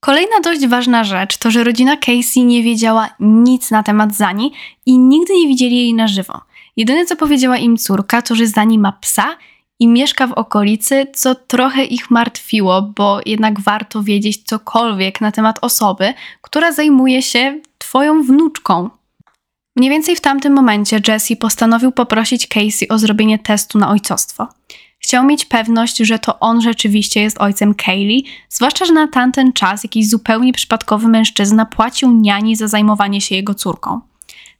Kolejna 0.00 0.40
dość 0.44 0.66
ważna 0.66 1.04
rzecz 1.04 1.36
to, 1.36 1.50
że 1.50 1.64
rodzina 1.64 1.96
Casey 1.96 2.44
nie 2.44 2.62
wiedziała 2.62 3.10
nic 3.20 3.70
na 3.70 3.82
temat 3.82 4.14
Zani 4.14 4.52
i 4.86 4.98
nigdy 4.98 5.34
nie 5.34 5.48
widzieli 5.48 5.76
jej 5.76 5.94
na 5.94 6.08
żywo. 6.08 6.40
Jedyne 6.76 7.06
co 7.06 7.16
powiedziała 7.16 7.56
im 7.56 7.76
córka 7.76 8.22
to, 8.22 8.34
że 8.34 8.46
Zani 8.46 8.78
ma 8.78 8.92
psa 8.92 9.36
i 9.78 9.88
mieszka 9.88 10.26
w 10.26 10.32
okolicy, 10.32 11.06
co 11.14 11.34
trochę 11.34 11.84
ich 11.84 12.10
martwiło, 12.10 12.82
bo 12.82 13.20
jednak 13.26 13.60
warto 13.60 14.02
wiedzieć 14.02 14.42
cokolwiek 14.44 15.20
na 15.20 15.32
temat 15.32 15.58
osoby, 15.60 16.14
która 16.40 16.72
zajmuje 16.72 17.22
się 17.22 17.60
Twoją 17.78 18.22
wnuczką. 18.22 18.90
Mniej 19.76 19.90
więcej 19.90 20.16
w 20.16 20.20
tamtym 20.20 20.52
momencie 20.52 21.00
Jesse 21.08 21.36
postanowił 21.36 21.92
poprosić 21.92 22.46
Casey 22.46 22.88
o 22.88 22.98
zrobienie 22.98 23.38
testu 23.38 23.78
na 23.78 23.88
ojcostwo. 23.88 24.48
Chciał 24.98 25.24
mieć 25.24 25.44
pewność, 25.44 25.96
że 25.96 26.18
to 26.18 26.38
on 26.38 26.60
rzeczywiście 26.60 27.20
jest 27.20 27.40
ojcem 27.40 27.74
Kaylee, 27.74 28.24
zwłaszcza, 28.48 28.84
że 28.84 28.92
na 28.92 29.08
tamten 29.08 29.52
czas 29.52 29.84
jakiś 29.84 30.08
zupełnie 30.08 30.52
przypadkowy 30.52 31.08
mężczyzna 31.08 31.66
płacił 31.66 32.12
niani 32.12 32.56
za 32.56 32.68
zajmowanie 32.68 33.20
się 33.20 33.34
jego 33.34 33.54
córką. 33.54 34.00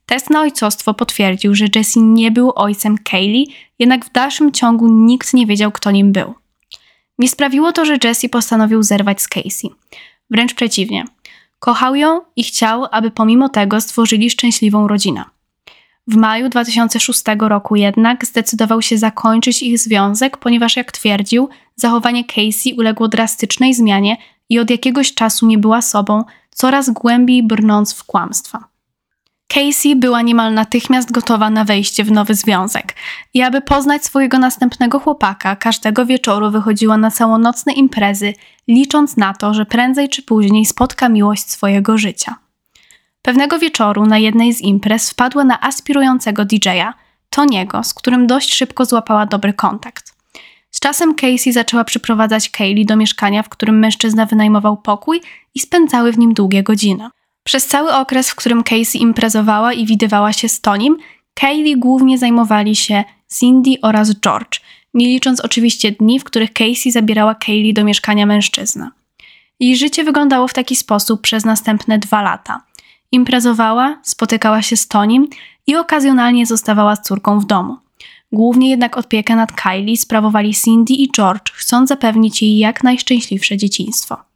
Test 0.06 0.30
na 0.30 0.40
ojcostwo 0.40 0.94
potwierdził, 0.94 1.54
że 1.54 1.66
Jesse 1.74 2.00
nie 2.00 2.30
był 2.30 2.52
ojcem 2.54 2.98
Kaylee, 2.98 3.46
jednak 3.78 4.04
w 4.04 4.12
dalszym 4.12 4.52
ciągu 4.52 4.88
nikt 4.88 5.34
nie 5.34 5.46
wiedział, 5.46 5.72
kto 5.72 5.90
nim 5.90 6.12
był. 6.12 6.34
Nie 7.18 7.28
sprawiło 7.28 7.72
to, 7.72 7.84
że 7.84 7.98
Jesse 8.04 8.28
postanowił 8.28 8.82
zerwać 8.82 9.22
z 9.22 9.28
Casey. 9.28 9.70
Wręcz 10.30 10.54
przeciwnie. 10.54 11.04
Kochał 11.60 11.94
ją 11.94 12.20
i 12.36 12.44
chciał, 12.44 12.86
aby 12.90 13.10
pomimo 13.10 13.48
tego 13.48 13.80
stworzyli 13.80 14.30
szczęśliwą 14.30 14.88
rodzinę. 14.88 15.24
W 16.06 16.16
maju 16.16 16.48
2006 16.48 17.22
roku 17.38 17.76
jednak 17.76 18.26
zdecydował 18.26 18.82
się 18.82 18.98
zakończyć 18.98 19.62
ich 19.62 19.78
związek, 19.78 20.36
ponieważ, 20.36 20.76
jak 20.76 20.92
twierdził, 20.92 21.48
zachowanie 21.76 22.24
Casey 22.24 22.74
uległo 22.78 23.08
drastycznej 23.08 23.74
zmianie 23.74 24.16
i 24.48 24.58
od 24.58 24.70
jakiegoś 24.70 25.14
czasu 25.14 25.46
nie 25.46 25.58
była 25.58 25.82
sobą, 25.82 26.24
coraz 26.50 26.90
głębiej 26.90 27.42
brnąc 27.42 27.94
w 27.94 28.04
kłamstwa. 28.04 28.69
Casey 29.54 29.96
była 29.96 30.22
niemal 30.22 30.54
natychmiast 30.54 31.12
gotowa 31.12 31.50
na 31.50 31.64
wejście 31.64 32.04
w 32.04 32.12
nowy 32.12 32.34
związek 32.34 32.94
i 33.34 33.42
aby 33.42 33.60
poznać 33.60 34.04
swojego 34.04 34.38
następnego 34.38 34.98
chłopaka, 34.98 35.56
każdego 35.56 36.06
wieczoru 36.06 36.50
wychodziła 36.50 36.96
na 36.96 37.10
całonocne 37.10 37.72
imprezy, 37.72 38.34
licząc 38.68 39.16
na 39.16 39.34
to, 39.34 39.54
że 39.54 39.66
prędzej 39.66 40.08
czy 40.08 40.22
później 40.22 40.66
spotka 40.66 41.08
miłość 41.08 41.50
swojego 41.50 41.98
życia. 41.98 42.36
Pewnego 43.22 43.58
wieczoru 43.58 44.06
na 44.06 44.18
jednej 44.18 44.54
z 44.54 44.60
imprez 44.60 45.10
wpadła 45.10 45.44
na 45.44 45.60
aspirującego 45.60 46.44
DJ-a, 46.44 46.94
Toniego, 47.30 47.84
z 47.84 47.94
którym 47.94 48.26
dość 48.26 48.54
szybko 48.54 48.84
złapała 48.84 49.26
dobry 49.26 49.52
kontakt. 49.52 50.14
Z 50.70 50.80
czasem 50.80 51.14
Casey 51.14 51.52
zaczęła 51.52 51.84
przyprowadzać 51.84 52.50
Kaylee 52.50 52.86
do 52.86 52.96
mieszkania, 52.96 53.42
w 53.42 53.48
którym 53.48 53.78
mężczyzna 53.78 54.26
wynajmował 54.26 54.76
pokój 54.76 55.20
i 55.54 55.60
spędzały 55.60 56.12
w 56.12 56.18
nim 56.18 56.34
długie 56.34 56.62
godziny. 56.62 57.08
Przez 57.44 57.66
cały 57.66 57.94
okres, 57.94 58.30
w 58.30 58.34
którym 58.34 58.62
Casey 58.62 58.98
imprezowała 58.98 59.72
i 59.72 59.86
widywała 59.86 60.32
się 60.32 60.48
z 60.48 60.60
Tonim, 60.60 60.96
Kaylee 61.34 61.76
głównie 61.76 62.18
zajmowali 62.18 62.76
się 62.76 63.04
Cindy 63.38 63.74
oraz 63.82 64.14
George, 64.14 64.60
nie 64.94 65.06
licząc 65.06 65.40
oczywiście 65.40 65.92
dni, 65.92 66.20
w 66.20 66.24
których 66.24 66.52
Casey 66.52 66.90
zabierała 66.90 67.34
Kaylee 67.34 67.74
do 67.74 67.84
mieszkania 67.84 68.26
mężczyzny. 68.26 68.88
Jej 69.60 69.76
życie 69.76 70.04
wyglądało 70.04 70.48
w 70.48 70.54
taki 70.54 70.76
sposób 70.76 71.20
przez 71.20 71.44
następne 71.44 71.98
dwa 71.98 72.22
lata. 72.22 72.60
Imprezowała, 73.12 73.98
spotykała 74.02 74.62
się 74.62 74.76
z 74.76 74.88
Tonim 74.88 75.28
i 75.66 75.76
okazjonalnie 75.76 76.46
zostawała 76.46 76.96
z 76.96 77.02
córką 77.02 77.40
w 77.40 77.46
domu. 77.46 77.76
Głównie 78.32 78.70
jednak 78.70 78.96
opiekę 78.96 79.36
nad 79.36 79.52
Kylie 79.52 79.96
sprawowali 79.96 80.54
Cindy 80.54 80.92
i 80.94 81.10
George, 81.12 81.52
chcąc 81.52 81.88
zapewnić 81.88 82.42
jej 82.42 82.58
jak 82.58 82.84
najszczęśliwsze 82.84 83.56
dzieciństwo. 83.56 84.29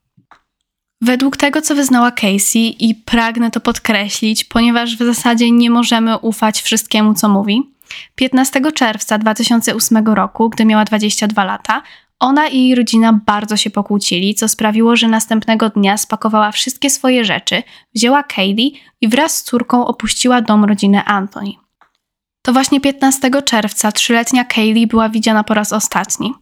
Według 1.01 1.37
tego, 1.37 1.63
co 1.63 1.75
wyznała 1.75 2.11
Casey, 2.11 2.77
i 2.79 2.95
pragnę 2.95 3.51
to 3.51 3.61
podkreślić, 3.61 4.45
ponieważ 4.45 4.97
w 4.97 5.07
zasadzie 5.07 5.51
nie 5.51 5.71
możemy 5.71 6.19
ufać 6.19 6.63
wszystkiemu, 6.63 7.15
co 7.15 7.29
mówi, 7.29 7.63
15 8.15 8.73
czerwca 8.73 9.19
2008 9.19 10.07
roku, 10.07 10.51
gdy 10.51 10.65
miała 10.65 10.85
22 10.85 11.45
lata, 11.45 11.83
ona 12.21 12.49
i 12.49 12.59
jej 12.59 12.75
rodzina 12.75 13.21
bardzo 13.27 13.57
się 13.57 13.71
pokłócili, 13.71 14.35
co 14.35 14.49
sprawiło, 14.49 14.97
że 14.97 15.09
następnego 15.09 15.69
dnia 15.69 15.97
spakowała 15.97 16.53
wszystkie 16.53 16.91
swoje 16.91 17.25
rzeczy, 17.25 17.63
wzięła 17.95 18.23
Kaylee 18.23 18.81
i 19.01 19.09
wraz 19.09 19.37
z 19.37 19.43
córką 19.43 19.87
opuściła 19.87 20.41
dom 20.41 20.65
rodziny 20.65 21.05
Anthony. 21.05 21.53
To 22.43 22.53
właśnie 22.53 22.81
15 22.81 23.31
czerwca 23.43 23.93
trzyletnia 23.93 24.45
Kaylee 24.45 24.87
była 24.87 25.09
widziana 25.09 25.45
po 25.45 25.55
raz 25.55 25.73
ostatni. 25.73 26.35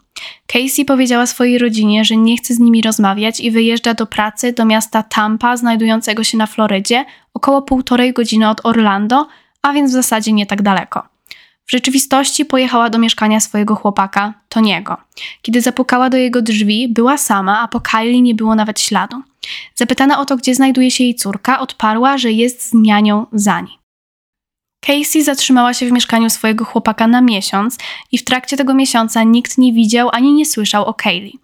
Casey 0.47 0.85
powiedziała 0.85 1.27
swojej 1.27 1.59
rodzinie, 1.59 2.05
że 2.05 2.17
nie 2.17 2.37
chce 2.37 2.55
z 2.55 2.59
nimi 2.59 2.83
rozmawiać 2.83 3.41
i 3.41 3.51
wyjeżdża 3.51 3.95
do 3.95 4.07
pracy 4.07 4.53
do 4.53 4.65
miasta 4.65 5.03
Tampa, 5.03 5.57
znajdującego 5.57 6.25
się 6.25 6.39
na 6.39 6.47
Florydzie, 6.47 7.05
około 7.35 7.63
półtorej 7.63 8.13
godziny 8.13 8.49
od 8.49 8.67
Orlando, 8.67 9.29
a 9.63 9.73
więc 9.73 9.91
w 9.91 9.95
zasadzie 9.95 10.33
nie 10.33 10.47
tak 10.47 10.63
daleko. 10.63 11.03
W 11.67 11.71
rzeczywistości 11.73 12.45
pojechała 12.45 12.91
do 12.91 12.99
mieszkania 12.99 13.41
swojego 13.41 13.75
chłopaka, 13.75 14.35
Toniego. 14.49 14.97
Kiedy 15.43 15.61
zapukała 15.61 16.11
do 16.11 16.17
jego 16.17 16.43
drzwi, 16.43 16.89
była 16.89 17.19
sama, 17.19 17.61
a 17.61 17.69
po 17.69 17.81
Kylie 17.81 18.23
nie 18.23 18.35
było 18.35 18.55
nawet 18.55 18.81
śladu. 18.81 19.23
Zapytana 19.75 20.21
o 20.21 20.25
to, 20.25 20.37
gdzie 20.37 20.55
znajduje 20.55 20.91
się 20.91 21.05
jej 21.05 21.15
córka, 21.15 21.61
odparła, 21.61 22.19
że 22.19 22.33
jest 22.33 22.69
z 22.69 22.75
nianią 22.75 23.27
Zani. 23.33 23.82
Casey 24.87 25.23
zatrzymała 25.23 25.75
się 25.75 25.87
w 25.87 25.93
mieszkaniu 25.93 26.31
swojego 26.31 26.65
chłopaka 26.65 27.07
na 27.07 27.21
miesiąc 27.21 27.79
i 28.13 28.19
w 28.19 28.25
trakcie 28.25 28.57
tego 28.57 28.75
miesiąca 28.75 29.23
nikt 29.23 29.59
nie 29.59 29.73
widział 29.73 30.09
ani 30.13 30.33
nie 30.33 30.47
słyszał 30.47 30.85
o 30.85 30.95
Kaylee. 30.95 31.39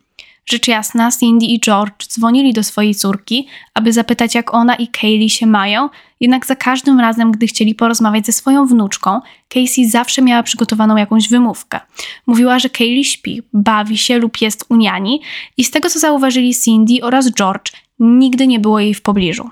Rzecz 0.47 0.68
jasna, 0.68 1.11
Cindy 1.21 1.47
i 1.47 1.61
George 1.61 2.07
dzwonili 2.09 2.52
do 2.52 2.62
swojej 2.62 2.95
córki, 2.95 3.47
aby 3.75 3.92
zapytać, 3.92 4.35
jak 4.35 4.54
ona 4.54 4.75
i 4.75 4.88
Kaylee 4.88 5.30
się 5.30 5.47
mają, 5.47 5.88
jednak 6.21 6.47
za 6.47 6.57
każdym 6.57 7.00
razem, 7.00 7.33
gdy 7.33 7.47
chcieli 7.47 7.75
porozmawiać 7.75 8.26
ze 8.26 8.33
swoją 8.33 8.66
wnuczką, 8.66 9.21
Casey 9.49 9.90
zawsze 9.90 10.23
miała 10.23 10.42
przygotowaną 10.42 10.97
jakąś 10.97 11.28
wymówkę. 11.28 11.80
Mówiła, 12.26 12.59
że 12.59 12.71
Kaylee 12.71 13.04
śpi, 13.04 13.42
bawi 13.52 13.99
się 13.99 14.18
lub 14.18 14.40
jest 14.40 14.64
u 14.68 14.76
niani 14.76 15.21
i 15.57 15.64
z 15.64 15.71
tego, 15.71 15.90
co 15.90 15.99
zauważyli 15.99 16.54
Cindy 16.54 16.95
oraz 17.02 17.30
George, 17.33 17.73
nigdy 17.99 18.47
nie 18.47 18.61
było 18.61 18.80
jej 18.80 18.95
w 18.95 19.02
pobliżu. 19.02 19.50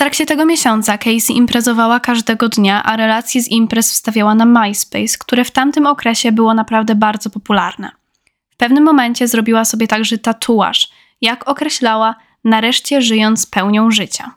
W 0.00 0.02
trakcie 0.02 0.26
tego 0.26 0.46
miesiąca 0.46 0.98
Casey 0.98 1.32
imprezowała 1.32 2.00
każdego 2.00 2.48
dnia, 2.48 2.82
a 2.82 2.96
relacje 2.96 3.42
z 3.42 3.48
imprez 3.48 3.92
wstawiała 3.92 4.34
na 4.34 4.44
MySpace, 4.44 5.18
które 5.18 5.44
w 5.44 5.50
tamtym 5.50 5.86
okresie 5.86 6.32
było 6.32 6.54
naprawdę 6.54 6.94
bardzo 6.94 7.30
popularne 7.30 7.90
pewnym 8.60 8.84
momencie 8.84 9.28
zrobiła 9.28 9.64
sobie 9.64 9.86
także 9.88 10.18
tatuaż, 10.18 10.88
jak 11.20 11.48
określała, 11.48 12.14
nareszcie 12.44 13.02
żyjąc 13.02 13.46
pełnią 13.46 13.90
życia. 13.90 14.34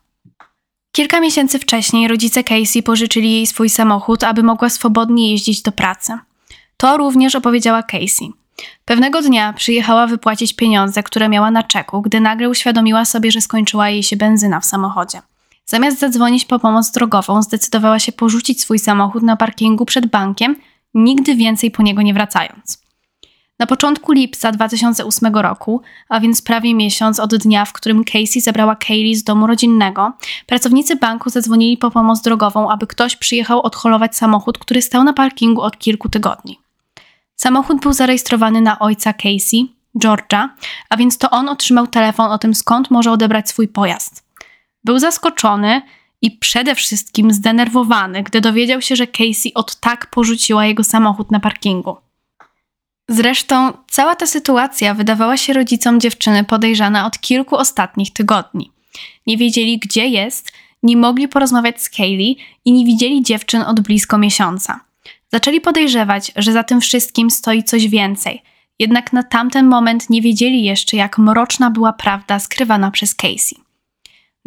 Kilka 0.92 1.20
miesięcy 1.20 1.60
wcześniej 1.60 2.08
rodzice 2.08 2.44
Casey 2.44 2.84
pożyczyli 2.84 3.32
jej 3.32 3.48
swój 3.48 3.70
samochód, 3.70 4.24
aby 4.24 4.44
mogła 4.44 4.70
swobodnie 4.70 5.32
jeździć 5.32 5.62
do 5.62 5.72
pracy. 5.72 6.14
To 6.78 6.98
również 6.98 7.36
opowiedziała 7.36 7.84
Casey. 7.84 8.32
Pewnego 8.86 9.22
dnia 9.22 9.54
przyjechała 9.54 10.08
wypłacić 10.08 10.56
pieniądze, 10.56 11.04
które 11.04 11.30
miała 11.30 11.52
na 11.52 11.64
czeku, 11.64 12.02
gdy 12.02 12.20
nagle 12.20 12.50
uświadomiła 12.50 13.06
sobie, 13.06 13.32
że 13.32 13.42
skończyła 13.42 13.90
jej 13.90 14.04
się 14.04 14.16
benzyna 14.16 14.60
w 14.60 14.66
samochodzie. 14.66 15.22
Zamiast 15.66 16.00
zadzwonić 16.00 16.46
po 16.46 16.60
pomoc 16.60 16.92
drogową, 16.92 17.42
zdecydowała 17.42 18.00
się 18.00 18.12
porzucić 18.12 18.62
swój 18.62 18.80
samochód 18.80 19.24
na 19.24 19.36
parkingu 19.36 19.86
przed 19.86 20.08
bankiem, 20.08 20.56
nigdy 20.94 21.36
więcej 21.36 21.72
po 21.72 21.84
niego 21.84 22.02
nie 22.02 22.14
wracając. 22.14 22.84
Na 23.60 23.68
początku 23.68 24.12
lipca 24.12 24.52
2008 24.52 25.36
roku, 25.36 25.82
a 26.10 26.20
więc 26.20 26.42
prawie 26.42 26.76
miesiąc 26.76 27.20
od 27.20 27.36
dnia, 27.36 27.66
w 27.66 27.74
którym 27.74 28.04
Casey 28.04 28.42
zabrała 28.42 28.76
Kaylee 28.76 29.16
z 29.16 29.24
domu 29.24 29.48
rodzinnego, 29.48 30.14
pracownicy 30.46 30.96
banku 30.96 31.30
zadzwonili 31.30 31.78
po 31.78 31.92
pomoc 31.92 32.22
drogową, 32.22 32.72
aby 32.72 32.88
ktoś 32.88 33.16
przyjechał 33.16 33.62
odholować 33.62 34.18
samochód, 34.18 34.58
który 34.58 34.82
stał 34.82 35.04
na 35.04 35.14
parkingu 35.14 35.62
od 35.62 35.78
kilku 35.78 36.10
tygodni. 36.10 36.60
Samochód 37.36 37.80
był 37.82 37.94
zarejestrowany 37.94 38.62
na 38.62 38.80
ojca 38.80 39.14
Casey, 39.14 39.76
Georgia, 40.00 40.56
a 40.90 40.98
więc 40.98 41.18
to 41.18 41.30
on 41.30 41.50
otrzymał 41.50 41.88
telefon 41.88 42.32
o 42.32 42.38
tym, 42.38 42.56
skąd 42.56 42.92
może 42.92 43.12
odebrać 43.12 43.50
swój 43.50 43.68
pojazd. 43.68 44.24
Był 44.84 45.00
zaskoczony 45.00 45.82
i 46.22 46.32
przede 46.32 46.76
wszystkim 46.76 47.34
zdenerwowany, 47.34 48.24
gdy 48.24 48.42
dowiedział 48.42 48.82
się, 48.82 48.96
że 48.96 49.08
Casey 49.08 49.54
od 49.56 49.80
tak 49.80 50.10
porzuciła 50.10 50.66
jego 50.66 50.84
samochód 50.84 51.32
na 51.32 51.40
parkingu. 51.40 51.98
Zresztą 53.10 53.74
cała 53.90 54.16
ta 54.16 54.28
sytuacja 54.28 54.94
wydawała 54.94 55.38
się 55.38 55.54
rodzicom 55.54 56.00
dziewczyny 56.00 56.44
podejrzana 56.44 57.06
od 57.06 57.20
kilku 57.20 57.56
ostatnich 57.56 58.14
tygodni. 58.14 58.72
Nie 59.28 59.38
wiedzieli, 59.38 59.80
gdzie 59.80 60.08
jest, 60.08 60.52
nie 60.84 60.98
mogli 60.98 61.28
porozmawiać 61.28 61.82
z 61.82 61.90
Kaylee 61.90 62.38
i 62.66 62.74
nie 62.74 62.86
widzieli 62.86 63.24
dziewczyn 63.24 63.62
od 63.62 63.80
blisko 63.80 64.18
miesiąca. 64.18 64.80
Zaczęli 65.32 65.62
podejrzewać, 65.62 66.32
że 66.36 66.54
za 66.54 66.64
tym 66.64 66.82
wszystkim 66.82 67.32
stoi 67.32 67.64
coś 67.64 67.88
więcej, 67.88 68.44
jednak 68.80 69.14
na 69.14 69.24
tamten 69.24 69.68
moment 69.68 70.10
nie 70.10 70.22
wiedzieli 70.22 70.64
jeszcze, 70.64 70.98
jak 70.98 71.18
mroczna 71.18 71.70
była 71.72 71.94
prawda 71.94 72.40
skrywana 72.40 72.92
przez 72.92 73.16
Casey. 73.16 73.63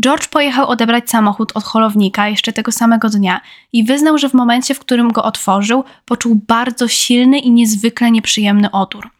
George 0.05 0.29
pojechał 0.29 0.69
odebrać 0.69 1.11
samochód 1.11 1.53
od 1.55 1.65
holownika 1.65 2.29
jeszcze 2.29 2.53
tego 2.53 2.73
samego 2.73 3.09
dnia 3.09 3.41
i 3.73 3.85
wyznał, 3.85 4.19
że 4.19 4.29
w 4.29 4.35
momencie, 4.35 4.75
w 4.75 4.79
którym 4.79 5.13
go 5.13 5.23
otworzył, 5.25 5.85
poczuł 6.05 6.41
bardzo 6.49 6.89
silny 6.89 7.39
i 7.39 7.51
niezwykle 7.51 8.11
nieprzyjemny 8.11 8.71
odór. 8.71 9.11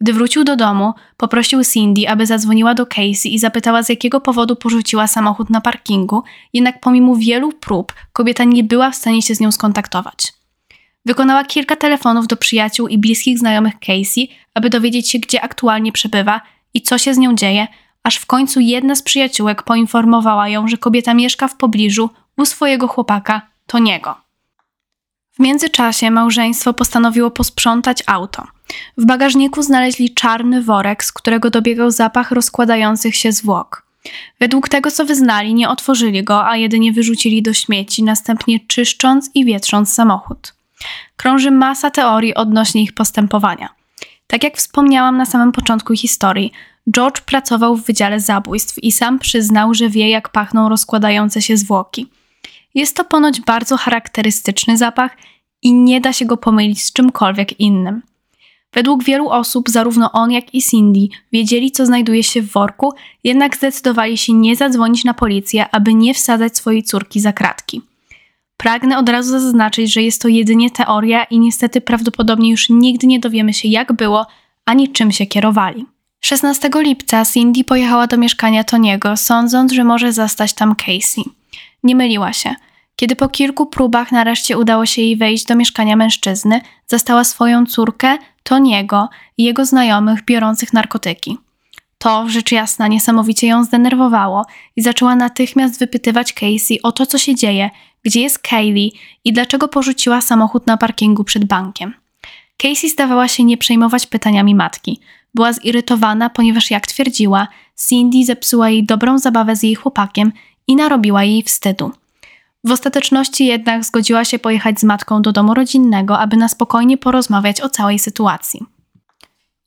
Gdy 0.00 0.12
wrócił 0.12 0.44
do 0.44 0.56
domu, 0.56 0.92
poprosił 1.16 1.64
Cindy, 1.64 2.08
aby 2.08 2.26
zadzwoniła 2.26 2.74
do 2.74 2.86
Casey 2.86 3.34
i 3.34 3.38
zapytała, 3.38 3.82
z 3.82 3.88
jakiego 3.88 4.20
powodu 4.20 4.56
porzuciła 4.56 5.06
samochód 5.06 5.50
na 5.50 5.60
parkingu, 5.60 6.22
jednak 6.52 6.80
pomimo 6.80 7.16
wielu 7.16 7.52
prób 7.52 7.92
kobieta 8.12 8.44
nie 8.44 8.64
była 8.64 8.90
w 8.90 8.96
stanie 8.96 9.22
się 9.22 9.34
z 9.34 9.40
nią 9.40 9.52
skontaktować. 9.52 10.32
Wykonała 11.06 11.44
kilka 11.44 11.76
telefonów 11.76 12.26
do 12.26 12.36
przyjaciół 12.36 12.88
i 12.88 12.98
bliskich 12.98 13.38
znajomych 13.38 13.74
Casey, 13.80 14.28
aby 14.54 14.70
dowiedzieć 14.70 15.10
się, 15.10 15.18
gdzie 15.18 15.40
aktualnie 15.40 15.92
przebywa 15.92 16.40
i 16.74 16.82
co 16.82 16.98
się 16.98 17.14
z 17.14 17.18
nią 17.18 17.34
dzieje, 17.34 17.66
aż 18.02 18.16
w 18.16 18.26
końcu 18.26 18.60
jedna 18.60 18.94
z 18.94 19.02
przyjaciółek 19.02 19.62
poinformowała 19.62 20.48
ją, 20.48 20.68
że 20.68 20.76
kobieta 20.76 21.14
mieszka 21.14 21.48
w 21.48 21.56
pobliżu 21.56 22.10
u 22.36 22.44
swojego 22.46 22.88
chłopaka, 22.88 23.42
Toniego. 23.66 24.14
W 25.32 25.38
międzyczasie 25.38 26.10
małżeństwo 26.10 26.74
postanowiło 26.74 27.30
posprzątać 27.30 28.02
auto. 28.06 28.44
W 28.98 29.06
bagażniku 29.06 29.62
znaleźli 29.62 30.14
czarny 30.14 30.62
worek, 30.62 31.04
z 31.04 31.12
którego 31.12 31.50
dobiegał 31.50 31.90
zapach 31.90 32.30
rozkładających 32.30 33.16
się 33.16 33.32
zwłok. 33.32 33.86
Według 34.40 34.68
tego, 34.68 34.90
co 34.90 35.04
wyznali, 35.04 35.54
nie 35.54 35.68
otworzyli 35.68 36.24
go, 36.24 36.46
a 36.46 36.56
jedynie 36.56 36.92
wyrzucili 36.92 37.42
do 37.42 37.52
śmieci, 37.52 38.02
następnie 38.02 38.60
czyszcząc 38.60 39.30
i 39.34 39.44
wietrząc 39.44 39.94
samochód. 39.94 40.54
Krąży 41.16 41.50
masa 41.50 41.90
teorii 41.90 42.34
odnośnie 42.34 42.82
ich 42.82 42.94
postępowania. 42.94 43.68
Tak 44.26 44.44
jak 44.44 44.56
wspomniałam 44.56 45.16
na 45.16 45.26
samym 45.26 45.52
początku 45.52 45.94
historii, 45.96 46.52
George 46.90 47.20
pracował 47.20 47.76
w 47.76 47.84
Wydziale 47.84 48.20
Zabójstw 48.20 48.78
i 48.78 48.92
sam 48.92 49.18
przyznał, 49.18 49.74
że 49.74 49.88
wie, 49.88 50.10
jak 50.10 50.28
pachną 50.28 50.68
rozkładające 50.68 51.42
się 51.42 51.56
zwłoki. 51.56 52.06
Jest 52.74 52.96
to 52.96 53.04
ponoć 53.04 53.40
bardzo 53.40 53.76
charakterystyczny 53.76 54.76
zapach 54.76 55.16
i 55.62 55.72
nie 55.72 56.00
da 56.00 56.12
się 56.12 56.24
go 56.24 56.36
pomylić 56.36 56.82
z 56.82 56.92
czymkolwiek 56.92 57.60
innym. 57.60 58.02
Według 58.74 59.04
wielu 59.04 59.28
osób, 59.28 59.70
zarówno 59.70 60.12
on, 60.12 60.30
jak 60.30 60.54
i 60.54 60.62
Cindy 60.62 61.08
wiedzieli, 61.32 61.70
co 61.70 61.86
znajduje 61.86 62.22
się 62.22 62.42
w 62.42 62.52
worku, 62.52 62.92
jednak 63.24 63.56
zdecydowali 63.56 64.18
się 64.18 64.32
nie 64.32 64.56
zadzwonić 64.56 65.04
na 65.04 65.14
policję, 65.14 65.66
aby 65.72 65.94
nie 65.94 66.14
wsadzać 66.14 66.56
swojej 66.56 66.82
córki 66.82 67.20
za 67.20 67.32
kratki. 67.32 67.82
Pragnę 68.56 68.98
od 68.98 69.08
razu 69.08 69.30
zaznaczyć, 69.30 69.92
że 69.92 70.02
jest 70.02 70.22
to 70.22 70.28
jedynie 70.28 70.70
teoria 70.70 71.24
i 71.24 71.38
niestety 71.38 71.80
prawdopodobnie 71.80 72.50
już 72.50 72.68
nigdy 72.70 73.06
nie 73.06 73.20
dowiemy 73.20 73.54
się, 73.54 73.68
jak 73.68 73.92
było, 73.92 74.26
ani 74.64 74.92
czym 74.92 75.12
się 75.12 75.26
kierowali. 75.26 75.86
16 76.24 76.70
lipca 76.74 77.24
Cindy 77.24 77.64
pojechała 77.64 78.06
do 78.06 78.16
mieszkania 78.16 78.64
Toniego, 78.64 79.16
sądząc, 79.16 79.72
że 79.72 79.84
może 79.84 80.12
zastać 80.12 80.52
tam 80.52 80.74
Casey. 80.74 81.24
Nie 81.82 81.96
myliła 81.96 82.32
się. 82.32 82.54
Kiedy 82.96 83.16
po 83.16 83.28
kilku 83.28 83.66
próbach 83.66 84.12
nareszcie 84.12 84.58
udało 84.58 84.86
się 84.86 85.02
jej 85.02 85.16
wejść 85.16 85.44
do 85.44 85.54
mieszkania 85.54 85.96
mężczyzny, 85.96 86.60
zastała 86.86 87.24
swoją 87.24 87.66
córkę, 87.66 88.18
Toniego 88.42 89.08
i 89.38 89.44
jego 89.44 89.64
znajomych 89.64 90.24
biorących 90.24 90.72
narkotyki. 90.72 91.38
To, 91.98 92.28
rzecz 92.28 92.52
jasna, 92.52 92.88
niesamowicie 92.88 93.46
ją 93.46 93.64
zdenerwowało 93.64 94.46
i 94.76 94.82
zaczęła 94.82 95.16
natychmiast 95.16 95.78
wypytywać 95.78 96.32
Casey 96.32 96.82
o 96.82 96.92
to, 96.92 97.06
co 97.06 97.18
się 97.18 97.34
dzieje, 97.34 97.70
gdzie 98.04 98.20
jest 98.20 98.38
Kaylee 98.38 98.92
i 99.24 99.32
dlaczego 99.32 99.68
porzuciła 99.68 100.20
samochód 100.20 100.66
na 100.66 100.76
parkingu 100.76 101.24
przed 101.24 101.44
bankiem. 101.44 101.94
Casey 102.56 102.88
zdawała 102.88 103.28
się 103.28 103.44
nie 103.44 103.58
przejmować 103.58 104.06
pytaniami 104.06 104.54
matki. 104.54 105.00
Była 105.34 105.52
zirytowana, 105.52 106.30
ponieważ, 106.30 106.70
jak 106.70 106.86
twierdziła, 106.86 107.48
Cindy 107.88 108.24
zepsuła 108.24 108.70
jej 108.70 108.84
dobrą 108.84 109.18
zabawę 109.18 109.56
z 109.56 109.62
jej 109.62 109.74
chłopakiem 109.74 110.32
i 110.66 110.76
narobiła 110.76 111.24
jej 111.24 111.42
wstydu. 111.42 111.92
W 112.64 112.70
ostateczności 112.70 113.46
jednak 113.46 113.84
zgodziła 113.84 114.24
się 114.24 114.38
pojechać 114.38 114.80
z 114.80 114.84
matką 114.84 115.22
do 115.22 115.32
domu 115.32 115.54
rodzinnego, 115.54 116.18
aby 116.18 116.36
na 116.36 116.48
spokojnie 116.48 116.98
porozmawiać 116.98 117.60
o 117.60 117.68
całej 117.68 117.98
sytuacji. 117.98 118.60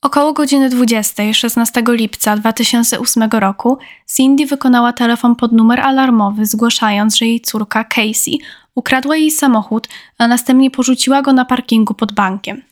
Około 0.02 0.32
godziny 0.32 0.68
20, 0.68 1.34
16 1.34 1.82
lipca 1.88 2.36
2008 2.36 3.30
roku 3.30 3.78
Cindy 4.16 4.46
wykonała 4.46 4.92
telefon 4.92 5.36
pod 5.36 5.52
numer 5.52 5.80
alarmowy, 5.80 6.46
zgłaszając, 6.46 7.16
że 7.16 7.26
jej 7.26 7.40
córka 7.40 7.84
Casey 7.84 8.38
ukradła 8.74 9.16
jej 9.16 9.30
samochód, 9.30 9.88
a 10.18 10.28
następnie 10.28 10.70
porzuciła 10.70 11.22
go 11.22 11.32
na 11.32 11.44
parkingu 11.44 11.94
pod 11.94 12.12
bankiem. 12.12 12.62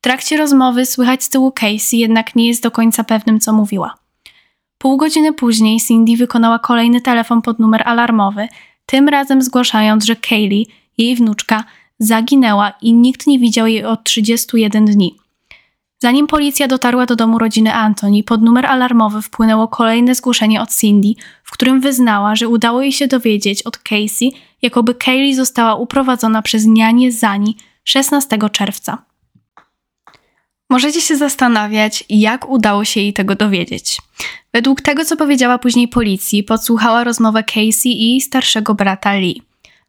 W 0.00 0.02
trakcie 0.02 0.36
rozmowy 0.36 0.86
słychać 0.86 1.24
z 1.24 1.28
tyłu 1.28 1.52
Casey 1.52 1.98
jednak 1.98 2.36
nie 2.36 2.46
jest 2.46 2.62
do 2.62 2.70
końca 2.70 3.04
pewnym, 3.04 3.40
co 3.40 3.52
mówiła. 3.52 3.94
Pół 4.78 4.96
godziny 4.96 5.32
później 5.32 5.80
Cindy 5.80 6.16
wykonała 6.16 6.58
kolejny 6.58 7.00
telefon 7.00 7.42
pod 7.42 7.58
numer 7.58 7.82
alarmowy, 7.88 8.48
tym 8.86 9.08
razem 9.08 9.42
zgłaszając, 9.42 10.04
że 10.04 10.16
Kaylee, 10.16 10.66
jej 10.98 11.16
wnuczka, 11.16 11.64
zaginęła 11.98 12.72
i 12.82 12.92
nikt 12.92 13.26
nie 13.26 13.38
widział 13.38 13.66
jej 13.66 13.84
od 13.84 14.04
31 14.04 14.84
dni. 14.84 15.16
Zanim 15.98 16.26
policja 16.26 16.68
dotarła 16.68 17.06
do 17.06 17.16
domu 17.16 17.38
rodziny 17.38 17.74
Antoni, 17.74 18.24
pod 18.24 18.42
numer 18.42 18.66
alarmowy 18.66 19.22
wpłynęło 19.22 19.68
kolejne 19.68 20.14
zgłoszenie 20.14 20.62
od 20.62 20.70
Cindy, 20.70 21.08
w 21.44 21.50
którym 21.50 21.80
wyznała, 21.80 22.36
że 22.36 22.48
udało 22.48 22.82
jej 22.82 22.92
się 22.92 23.06
dowiedzieć 23.06 23.62
od 23.62 23.78
Casey, 23.78 24.32
jakoby 24.62 24.94
Kaylee 24.94 25.34
została 25.34 25.74
uprowadzona 25.74 26.42
przez 26.42 26.66
nianię 26.66 27.12
Zani 27.12 27.56
16 27.84 28.38
czerwca. 28.52 29.09
Możecie 30.70 31.00
się 31.00 31.16
zastanawiać, 31.16 32.04
jak 32.08 32.48
udało 32.48 32.84
się 32.84 33.00
jej 33.00 33.12
tego 33.12 33.34
dowiedzieć. 33.34 33.98
Według 34.52 34.80
tego, 34.80 35.04
co 35.04 35.16
powiedziała 35.16 35.58
później 35.58 35.88
policji, 35.88 36.44
podsłuchała 36.44 37.04
rozmowę 37.04 37.42
Casey 37.44 38.16
i 38.16 38.20
starszego 38.20 38.74
brata 38.74 39.14
Lee. 39.14 39.42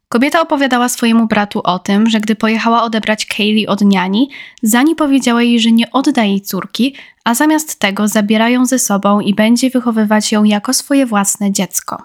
Kobieta 0.08 0.40
opowiadała 0.40 0.88
swojemu 0.88 1.26
bratu 1.26 1.60
o 1.64 1.78
tym, 1.78 2.10
że 2.10 2.20
gdy 2.20 2.34
pojechała 2.34 2.82
odebrać 2.82 3.26
Kaylee 3.26 3.66
od 3.66 3.80
niani, 3.80 4.30
Zani 4.62 4.94
powiedziała 4.94 5.42
jej, 5.42 5.60
że 5.60 5.72
nie 5.72 5.90
odda 5.90 6.24
jej 6.24 6.40
córki, 6.40 6.94
a 7.24 7.34
zamiast 7.34 7.78
tego 7.78 8.08
zabiera 8.08 8.48
ją 8.48 8.66
ze 8.66 8.78
sobą 8.78 9.20
i 9.20 9.34
będzie 9.34 9.70
wychowywać 9.70 10.32
ją 10.32 10.44
jako 10.44 10.72
swoje 10.72 11.06
własne 11.06 11.52
dziecko. 11.52 12.02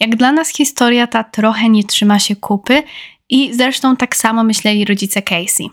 Jak 0.00 0.16
dla 0.16 0.32
nas 0.32 0.48
historia 0.48 1.06
ta 1.06 1.24
trochę 1.24 1.68
nie 1.68 1.84
trzyma 1.84 2.18
się 2.18 2.36
kupy 2.36 2.82
i 3.30 3.54
zresztą 3.54 3.96
tak 3.96 4.16
samo 4.16 4.44
myśleli 4.44 4.84
rodzice 4.84 5.22
Casey. 5.22 5.70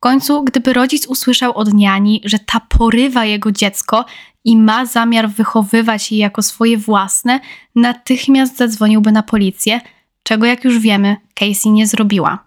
W 0.00 0.02
końcu, 0.02 0.44
gdyby 0.44 0.72
rodzic 0.72 1.06
usłyszał 1.06 1.52
od 1.56 1.74
niani, 1.74 2.20
że 2.24 2.38
ta 2.38 2.60
porywa 2.60 3.24
jego 3.24 3.52
dziecko 3.52 4.04
i 4.44 4.56
ma 4.56 4.86
zamiar 4.86 5.30
wychowywać 5.30 6.12
je 6.12 6.18
jako 6.18 6.42
swoje 6.42 6.78
własne, 6.78 7.40
natychmiast 7.74 8.56
zadzwoniłby 8.56 9.12
na 9.12 9.22
policję, 9.22 9.80
czego 10.22 10.46
jak 10.46 10.64
już 10.64 10.78
wiemy, 10.78 11.16
Casey 11.34 11.70
nie 11.70 11.86
zrobiła. 11.86 12.38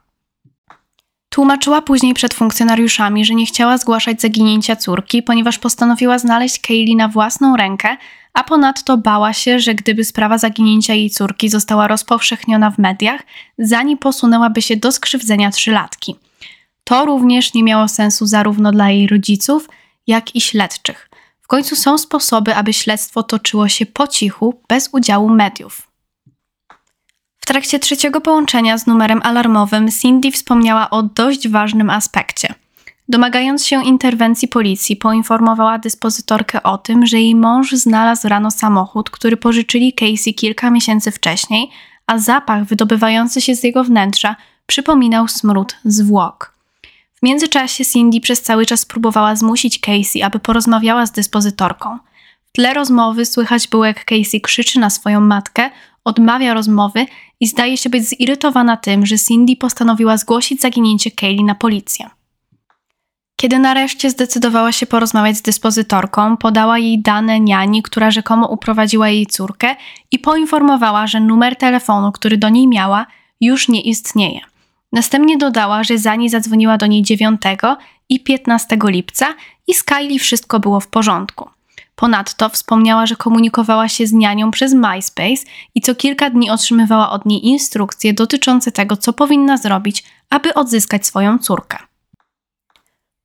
Tłumaczyła 1.29 1.81
później 1.81 2.13
przed 2.13 2.33
funkcjonariuszami, 2.33 3.25
że 3.25 3.35
nie 3.35 3.45
chciała 3.45 3.77
zgłaszać 3.77 4.21
zaginięcia 4.21 4.75
córki, 4.75 5.23
ponieważ 5.23 5.59
postanowiła 5.59 6.19
znaleźć 6.19 6.59
Kaylee 6.61 6.95
na 6.95 7.07
własną 7.07 7.57
rękę, 7.57 7.97
a 8.33 8.43
ponadto 8.43 8.97
bała 8.97 9.33
się, 9.33 9.59
że 9.59 9.75
gdyby 9.75 10.03
sprawa 10.03 10.37
zaginięcia 10.37 10.93
jej 10.93 11.09
córki 11.09 11.49
została 11.49 11.87
rozpowszechniona 11.87 12.71
w 12.71 12.77
mediach, 12.77 13.21
zanim 13.57 13.97
posunęłaby 13.97 14.61
się 14.61 14.77
do 14.77 14.91
skrzywdzenia 14.91 15.51
trzylatki. 15.51 16.15
To 16.83 17.05
również 17.05 17.53
nie 17.53 17.63
miało 17.63 17.87
sensu 17.87 18.25
zarówno 18.25 18.71
dla 18.71 18.89
jej 18.89 19.07
rodziców, 19.07 19.69
jak 20.07 20.35
i 20.35 20.41
śledczych. 20.41 21.09
W 21.41 21.47
końcu 21.47 21.75
są 21.75 21.97
sposoby, 21.97 22.55
aby 22.55 22.73
śledztwo 22.73 23.23
toczyło 23.23 23.67
się 23.67 23.85
po 23.85 24.07
cichu, 24.07 24.61
bez 24.69 24.89
udziału 24.91 25.29
mediów. 25.29 25.87
W 27.39 27.45
trakcie 27.45 27.79
trzeciego 27.79 28.21
połączenia 28.21 28.77
z 28.77 28.87
numerem 28.87 29.21
alarmowym 29.23 29.91
Cindy 29.91 30.31
wspomniała 30.31 30.89
o 30.89 31.03
dość 31.03 31.47
ważnym 31.47 31.89
aspekcie. 31.89 32.53
Domagając 33.09 33.65
się 33.65 33.85
interwencji 33.85 34.47
policji, 34.47 34.95
poinformowała 34.95 35.79
dyspozytorkę 35.79 36.63
o 36.63 36.77
tym, 36.77 37.05
że 37.05 37.19
jej 37.19 37.35
mąż 37.35 37.71
znalazł 37.71 38.27
rano 38.27 38.51
samochód, 38.51 39.09
który 39.09 39.37
pożyczyli 39.37 39.93
Casey 39.93 40.33
kilka 40.33 40.71
miesięcy 40.71 41.11
wcześniej, 41.11 41.69
a 42.07 42.17
zapach 42.17 42.63
wydobywający 42.63 43.41
się 43.41 43.55
z 43.55 43.63
jego 43.63 43.83
wnętrza 43.83 44.35
przypominał 44.65 45.27
smród 45.27 45.75
zwłok. 45.85 46.52
W 47.23 47.25
międzyczasie 47.25 47.85
Cindy 47.85 48.21
przez 48.21 48.41
cały 48.41 48.65
czas 48.65 48.85
próbowała 48.85 49.35
zmusić 49.35 49.79
Casey, 49.79 50.23
aby 50.23 50.39
porozmawiała 50.39 51.05
z 51.05 51.11
dyspozytorką. 51.11 51.97
W 52.45 52.51
tle 52.51 52.73
rozmowy 52.73 53.25
słychać 53.25 53.67
było, 53.67 53.85
jak 53.85 54.05
Casey 54.05 54.41
krzyczy 54.41 54.79
na 54.79 54.89
swoją 54.89 55.21
matkę, 55.21 55.69
odmawia 56.03 56.53
rozmowy 56.53 57.05
i 57.39 57.47
zdaje 57.47 57.77
się 57.77 57.89
być 57.89 58.03
zirytowana 58.03 58.77
tym, 58.77 59.05
że 59.05 59.19
Cindy 59.19 59.55
postanowiła 59.55 60.17
zgłosić 60.17 60.61
zaginięcie 60.61 61.11
Kaylee 61.11 61.43
na 61.43 61.55
policję. 61.55 62.09
Kiedy 63.35 63.59
nareszcie 63.59 64.09
zdecydowała 64.09 64.71
się 64.71 64.85
porozmawiać 64.85 65.37
z 65.37 65.41
dyspozytorką, 65.41 66.37
podała 66.37 66.79
jej 66.79 67.01
dane 67.01 67.39
niani, 67.39 67.83
która 67.83 68.11
rzekomo 68.11 68.47
uprowadziła 68.47 69.09
jej 69.09 69.27
córkę 69.27 69.75
i 70.11 70.19
poinformowała, 70.19 71.07
że 71.07 71.19
numer 71.19 71.55
telefonu, 71.55 72.11
który 72.11 72.37
do 72.37 72.49
niej 72.49 72.67
miała, 72.67 73.05
już 73.41 73.69
nie 73.69 73.81
istnieje. 73.81 74.52
Następnie 74.93 75.37
dodała, 75.37 75.83
że 75.83 75.97
Zani 75.97 76.29
zadzwoniła 76.29 76.77
do 76.77 76.87
niej 76.87 77.01
9 77.01 77.41
i 78.09 78.19
15 78.19 78.77
lipca 78.83 79.33
i 79.67 79.73
z 79.73 79.83
Kylie 79.83 80.19
wszystko 80.19 80.59
było 80.59 80.79
w 80.79 80.87
porządku. 80.87 81.49
Ponadto 81.95 82.49
wspomniała, 82.49 83.05
że 83.05 83.15
komunikowała 83.15 83.89
się 83.89 84.07
z 84.07 84.13
nianią 84.13 84.51
przez 84.51 84.73
MySpace 84.73 85.43
i 85.75 85.81
co 85.81 85.95
kilka 85.95 86.29
dni 86.29 86.49
otrzymywała 86.49 87.09
od 87.09 87.25
niej 87.25 87.47
instrukcje 87.47 88.13
dotyczące 88.13 88.71
tego, 88.71 88.97
co 88.97 89.13
powinna 89.13 89.57
zrobić, 89.57 90.03
aby 90.29 90.53
odzyskać 90.53 91.05
swoją 91.05 91.39
córkę. 91.39 91.77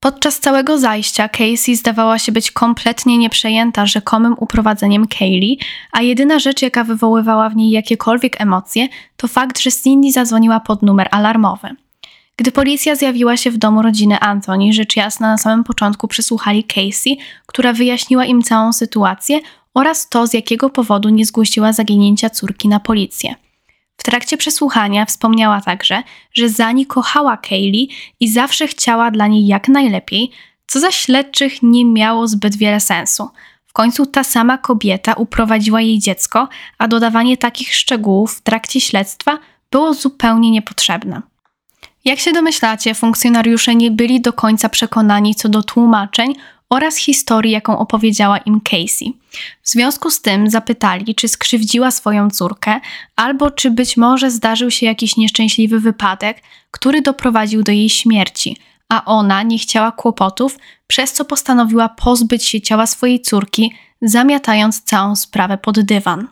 Podczas 0.01 0.41
całego 0.41 0.79
zajścia 0.79 1.29
Casey 1.29 1.77
zdawała 1.77 2.19
się 2.19 2.33
być 2.33 2.51
kompletnie 2.51 3.19
nieprzejęta 3.19 3.87
rzekomym 3.87 4.35
uprowadzeniem 4.39 5.07
Kaylee, 5.07 5.59
a 5.93 6.03
jedyna 6.03 6.39
rzecz, 6.39 6.63
jaka 6.63 6.85
wywoływała 6.85 7.49
w 7.49 7.57
niej 7.57 7.71
jakiekolwiek 7.71 8.41
emocje, 8.41 8.89
to 9.17 9.29
fakt, 9.29 9.61
że 9.61 9.73
Cindy 9.73 10.13
zadzwoniła 10.13 10.61
pod 10.61 10.83
numer 10.83 11.09
alarmowy. 11.11 11.69
Gdy 12.37 12.53
policja 12.53 12.95
zjawiła 12.95 13.37
się 13.37 13.51
w 13.51 13.57
domu 13.57 13.83
rodziny 13.83 14.21
Anthony, 14.21 14.73
rzecz 14.73 14.97
jasna 14.97 15.29
na 15.29 15.39
samym 15.39 15.65
początku 15.65 16.09
przesłuchali 16.09 16.65
Casey, 16.65 17.19
która 17.47 17.73
wyjaśniła 17.73 18.25
im 18.25 18.43
całą 18.43 18.73
sytuację 18.73 19.41
oraz 19.75 20.09
to, 20.09 20.27
z 20.27 20.35
jakiego 20.35 20.71
powodu 20.71 21.09
nie 21.09 21.27
zgłosiła 21.27 21.73
zaginięcia 21.73 22.31
córki 22.31 22.69
na 22.69 22.81
policję. 22.81 23.35
Trakcie 24.09 24.37
przesłuchania 24.37 25.05
wspomniała 25.05 25.61
także, 25.61 26.03
że 26.33 26.49
Zani 26.49 26.87
kochała 26.87 27.37
Kaylee 27.37 27.89
i 28.21 28.29
zawsze 28.29 28.67
chciała 28.67 29.11
dla 29.11 29.27
niej 29.27 29.47
jak 29.47 29.69
najlepiej, 29.69 30.31
co 30.67 30.81
za 30.81 30.91
śledczych 30.91 31.63
nie 31.63 31.85
miało 31.85 32.29
zbyt 32.29 32.57
wiele 32.57 32.81
sensu. 32.81 33.31
W 33.67 33.73
końcu 33.73 34.07
ta 34.07 34.25
sama 34.25 34.59
kobieta 34.59 35.15
uprowadziła 35.15 35.81
jej 35.81 35.99
dziecko, 35.99 36.49
a 36.79 36.89
dodawanie 36.89 37.37
takich 37.37 37.75
szczegółów 37.75 38.35
w 38.35 38.43
trakcie 38.43 38.81
śledztwa 38.81 39.39
było 39.71 39.95
zupełnie 39.95 40.51
niepotrzebne. 40.51 41.23
Jak 42.05 42.19
się 42.19 42.33
domyślacie, 42.33 42.95
funkcjonariusze 42.95 43.75
nie 43.75 43.91
byli 43.91 44.21
do 44.21 44.33
końca 44.33 44.69
przekonani 44.69 45.35
co 45.35 45.49
do 45.49 45.63
tłumaczeń 45.63 46.35
oraz 46.71 46.97
historii, 46.97 47.53
jaką 47.53 47.79
opowiedziała 47.79 48.39
im 48.39 48.61
Casey. 48.61 49.13
W 49.63 49.69
związku 49.69 50.11
z 50.11 50.21
tym 50.21 50.51
zapytali, 50.51 51.15
czy 51.15 51.29
skrzywdziła 51.29 51.91
swoją 51.91 52.31
córkę, 52.31 52.81
albo 53.17 53.51
czy 53.51 53.71
być 53.71 53.97
może 53.97 54.31
zdarzył 54.31 54.71
się 54.71 54.87
jakiś 54.87 55.17
nieszczęśliwy 55.17 55.81
wypadek, 55.81 56.43
który 56.71 57.03
doprowadził 57.03 57.63
do 57.63 57.73
jej 57.73 57.89
śmierci, 57.89 58.57
a 58.89 59.05
ona 59.05 59.43
nie 59.43 59.59
chciała 59.59 59.93
kłopotów, 59.93 60.59
przez 60.87 61.13
co 61.13 61.25
postanowiła 61.25 61.89
pozbyć 61.89 62.45
się 62.45 62.61
ciała 62.61 62.87
swojej 62.87 63.21
córki, 63.21 63.73
zamiatając 64.03 64.83
całą 64.83 65.17
sprawę 65.17 65.59
pod 65.59 65.81
dywan. 65.81 66.29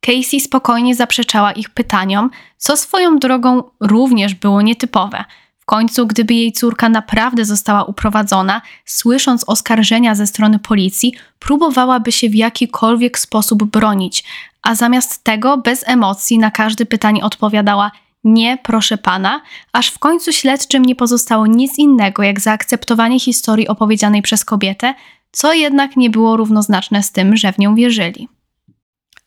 Casey 0.00 0.40
spokojnie 0.40 0.94
zaprzeczała 0.94 1.52
ich 1.52 1.70
pytaniom, 1.70 2.30
co 2.56 2.76
swoją 2.76 3.18
drogą 3.18 3.62
również 3.80 4.34
było 4.34 4.62
nietypowe. 4.62 5.24
W 5.62 5.64
końcu, 5.64 6.06
gdyby 6.06 6.34
jej 6.34 6.52
córka 6.52 6.88
naprawdę 6.88 7.44
została 7.44 7.84
uprowadzona, 7.84 8.62
słysząc 8.84 9.44
oskarżenia 9.46 10.14
ze 10.14 10.26
strony 10.26 10.58
policji, 10.58 11.14
próbowałaby 11.38 12.12
się 12.12 12.28
w 12.28 12.34
jakikolwiek 12.34 13.18
sposób 13.18 13.64
bronić, 13.64 14.24
a 14.62 14.74
zamiast 14.74 15.24
tego 15.24 15.58
bez 15.58 15.88
emocji 15.88 16.38
na 16.38 16.50
każde 16.50 16.86
pytanie 16.86 17.24
odpowiadała 17.24 17.90
nie, 18.24 18.58
proszę 18.62 18.98
pana, 18.98 19.40
aż 19.72 19.90
w 19.90 19.98
końcu 19.98 20.32
śledczym 20.32 20.84
nie 20.84 20.94
pozostało 20.94 21.46
nic 21.46 21.78
innego 21.78 22.22
jak 22.22 22.40
zaakceptowanie 22.40 23.20
historii 23.20 23.68
opowiedzianej 23.68 24.22
przez 24.22 24.44
kobietę, 24.44 24.94
co 25.32 25.52
jednak 25.52 25.96
nie 25.96 26.10
było 26.10 26.36
równoznaczne 26.36 27.02
z 27.02 27.12
tym, 27.12 27.36
że 27.36 27.52
w 27.52 27.58
nią 27.58 27.74
wierzyli. 27.74 28.28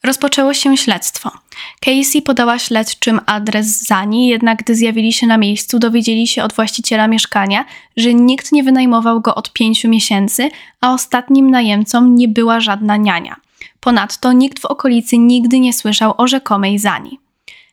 Rozpoczęło 0.06 0.54
się 0.54 0.78
śledztwo. 0.78 1.32
Casey 1.80 2.22
podała 2.22 2.60
śledczym 2.60 3.20
adres 3.26 3.88
Zani, 3.88 4.28
jednak 4.28 4.58
gdy 4.58 4.76
zjawili 4.76 5.14
się 5.14 5.28
na 5.28 5.38
miejscu, 5.38 5.80
dowiedzieli 5.80 6.28
się 6.28 6.44
od 6.44 6.54
właściciela 6.54 7.08
mieszkania, 7.08 7.66
że 7.98 8.14
nikt 8.14 8.52
nie 8.52 8.64
wynajmował 8.64 9.22
go 9.22 9.36
od 9.36 9.54
pięciu 9.54 9.90
miesięcy, 9.90 10.50
a 10.82 10.94
ostatnim 10.94 11.52
najemcą 11.52 12.08
nie 12.08 12.28
była 12.28 12.60
żadna 12.60 12.98
niania. 12.98 13.36
Ponadto 13.80 14.34
nikt 14.34 14.60
w 14.60 14.66
okolicy 14.66 15.18
nigdy 15.18 15.60
nie 15.60 15.74
słyszał 15.74 16.14
o 16.18 16.28
rzekomej 16.28 16.80
Zani. 16.80 17.20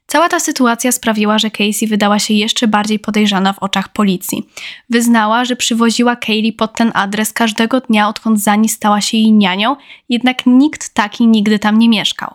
Cała 0.07 0.29
ta 0.29 0.41
sytuacja 0.41 0.93
sprawiła, 0.93 1.39
że 1.39 1.51
Casey 1.51 1.87
wydała 1.87 2.19
się 2.19 2.35
jeszcze 2.35 2.69
bardziej 2.69 2.99
podejrzana 2.99 3.53
w 3.53 3.59
oczach 3.59 3.89
policji. 3.89 4.49
Wyznała, 4.91 5.45
że 5.45 5.57
przywoziła 5.57 6.17
Kaylee 6.17 6.53
pod 6.53 6.75
ten 6.75 6.91
adres 6.95 7.33
każdego 7.33 7.81
dnia, 7.81 8.09
odkąd 8.09 8.41
Zani 8.41 8.69
stała 8.69 9.01
się 9.01 9.17
jej 9.17 9.33
nianią, 9.33 9.77
jednak 10.09 10.47
nikt 10.47 10.95
taki 10.95 11.27
nigdy 11.27 11.59
tam 11.59 11.79
nie 11.79 11.89
mieszkał. 11.89 12.35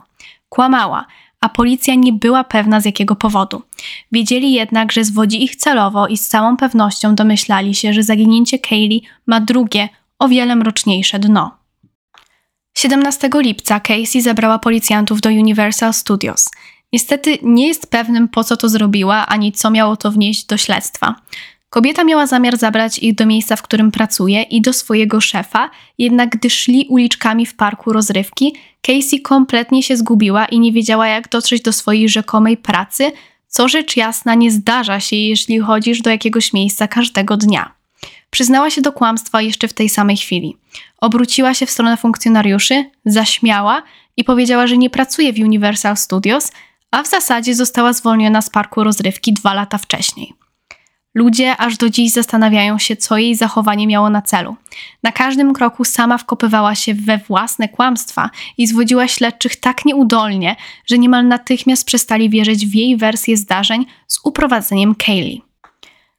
Kłamała, 0.49 1.05
a 1.41 1.49
policja 1.49 1.95
nie 1.95 2.13
była 2.13 2.43
pewna 2.43 2.81
z 2.81 2.85
jakiego 2.85 3.15
powodu. 3.15 3.61
Wiedzieli 4.11 4.53
jednak, 4.53 4.91
że 4.91 5.03
zwodzi 5.03 5.43
ich 5.43 5.55
celowo 5.55 6.07
i 6.07 6.17
z 6.17 6.27
całą 6.27 6.57
pewnością 6.57 7.15
domyślali 7.15 7.75
się, 7.75 7.93
że 7.93 8.03
zaginięcie 8.03 8.59
Kaylee 8.59 9.03
ma 9.27 9.41
drugie, 9.41 9.89
o 10.19 10.27
wiele 10.27 10.55
mroczniejsze 10.55 11.19
dno. 11.19 11.57
17 12.77 13.29
lipca 13.33 13.79
Casey 13.79 14.21
zabrała 14.21 14.59
policjantów 14.59 15.21
do 15.21 15.29
Universal 15.29 15.93
Studios. 15.93 16.49
Niestety 16.93 17.37
nie 17.43 17.67
jest 17.67 17.91
pewnym, 17.91 18.27
po 18.27 18.43
co 18.43 18.57
to 18.57 18.69
zrobiła, 18.69 19.25
ani 19.25 19.51
co 19.51 19.71
miało 19.71 19.97
to 19.97 20.11
wnieść 20.11 20.45
do 20.45 20.57
śledztwa. 20.57 21.15
Kobieta 21.69 22.03
miała 22.03 22.27
zamiar 22.27 22.57
zabrać 22.57 22.99
ich 22.99 23.15
do 23.15 23.25
miejsca, 23.25 23.55
w 23.55 23.61
którym 23.61 23.91
pracuje 23.91 24.41
i 24.41 24.61
do 24.61 24.73
swojego 24.73 25.21
szefa, 25.21 25.69
jednak 25.97 26.29
gdy 26.29 26.49
szli 26.49 26.85
uliczkami 26.89 27.45
w 27.45 27.55
parku 27.55 27.93
rozrywki, 27.93 28.55
Casey 28.81 29.21
kompletnie 29.21 29.83
się 29.83 29.97
zgubiła 29.97 30.45
i 30.45 30.59
nie 30.59 30.71
wiedziała, 30.71 31.07
jak 31.07 31.29
dotrzeć 31.29 31.61
do 31.61 31.73
swojej 31.73 32.09
rzekomej 32.09 32.57
pracy, 32.57 33.11
co 33.47 33.67
rzecz 33.67 33.97
jasna 33.97 34.35
nie 34.35 34.51
zdarza 34.51 34.99
się, 34.99 35.15
jeśli 35.15 35.59
chodzisz 35.59 36.01
do 36.01 36.09
jakiegoś 36.09 36.53
miejsca 36.53 36.87
każdego 36.87 37.37
dnia. 37.37 37.71
Przyznała 38.29 38.69
się 38.69 38.81
do 38.81 38.91
kłamstwa 38.91 39.41
jeszcze 39.41 39.67
w 39.67 39.73
tej 39.73 39.89
samej 39.89 40.17
chwili. 40.17 40.57
Obróciła 40.97 41.53
się 41.53 41.65
w 41.65 41.71
stronę 41.71 41.97
funkcjonariuszy, 41.97 42.85
zaśmiała 43.05 43.83
i 44.17 44.23
powiedziała, 44.23 44.67
że 44.67 44.77
nie 44.77 44.89
pracuje 44.89 45.33
w 45.33 45.39
Universal 45.39 45.97
Studios, 45.97 46.51
a 46.91 47.03
w 47.03 47.07
zasadzie 47.07 47.55
została 47.55 47.93
zwolniona 47.93 48.41
z 48.41 48.49
parku 48.49 48.83
rozrywki 48.83 49.33
dwa 49.33 49.53
lata 49.53 49.77
wcześniej. 49.77 50.33
Ludzie 51.15 51.57
aż 51.57 51.77
do 51.77 51.89
dziś 51.89 52.11
zastanawiają 52.11 52.79
się, 52.79 52.95
co 52.95 53.17
jej 53.17 53.35
zachowanie 53.35 53.87
miało 53.87 54.09
na 54.09 54.21
celu. 54.21 54.55
Na 55.03 55.11
każdym 55.11 55.53
kroku 55.53 55.85
sama 55.85 56.17
wkopywała 56.17 56.75
się 56.75 56.93
we 56.93 57.17
własne 57.17 57.69
kłamstwa 57.69 58.29
i 58.57 58.67
zwodziła 58.67 59.07
śledczych 59.07 59.55
tak 59.55 59.85
nieudolnie, 59.85 60.55
że 60.85 60.97
niemal 60.97 61.27
natychmiast 61.27 61.85
przestali 61.85 62.29
wierzyć 62.29 62.67
w 62.67 62.75
jej 62.75 62.97
wersję 62.97 63.37
zdarzeń 63.37 63.85
z 64.07 64.19
uprowadzeniem 64.23 64.95
Kaylee. 64.95 65.41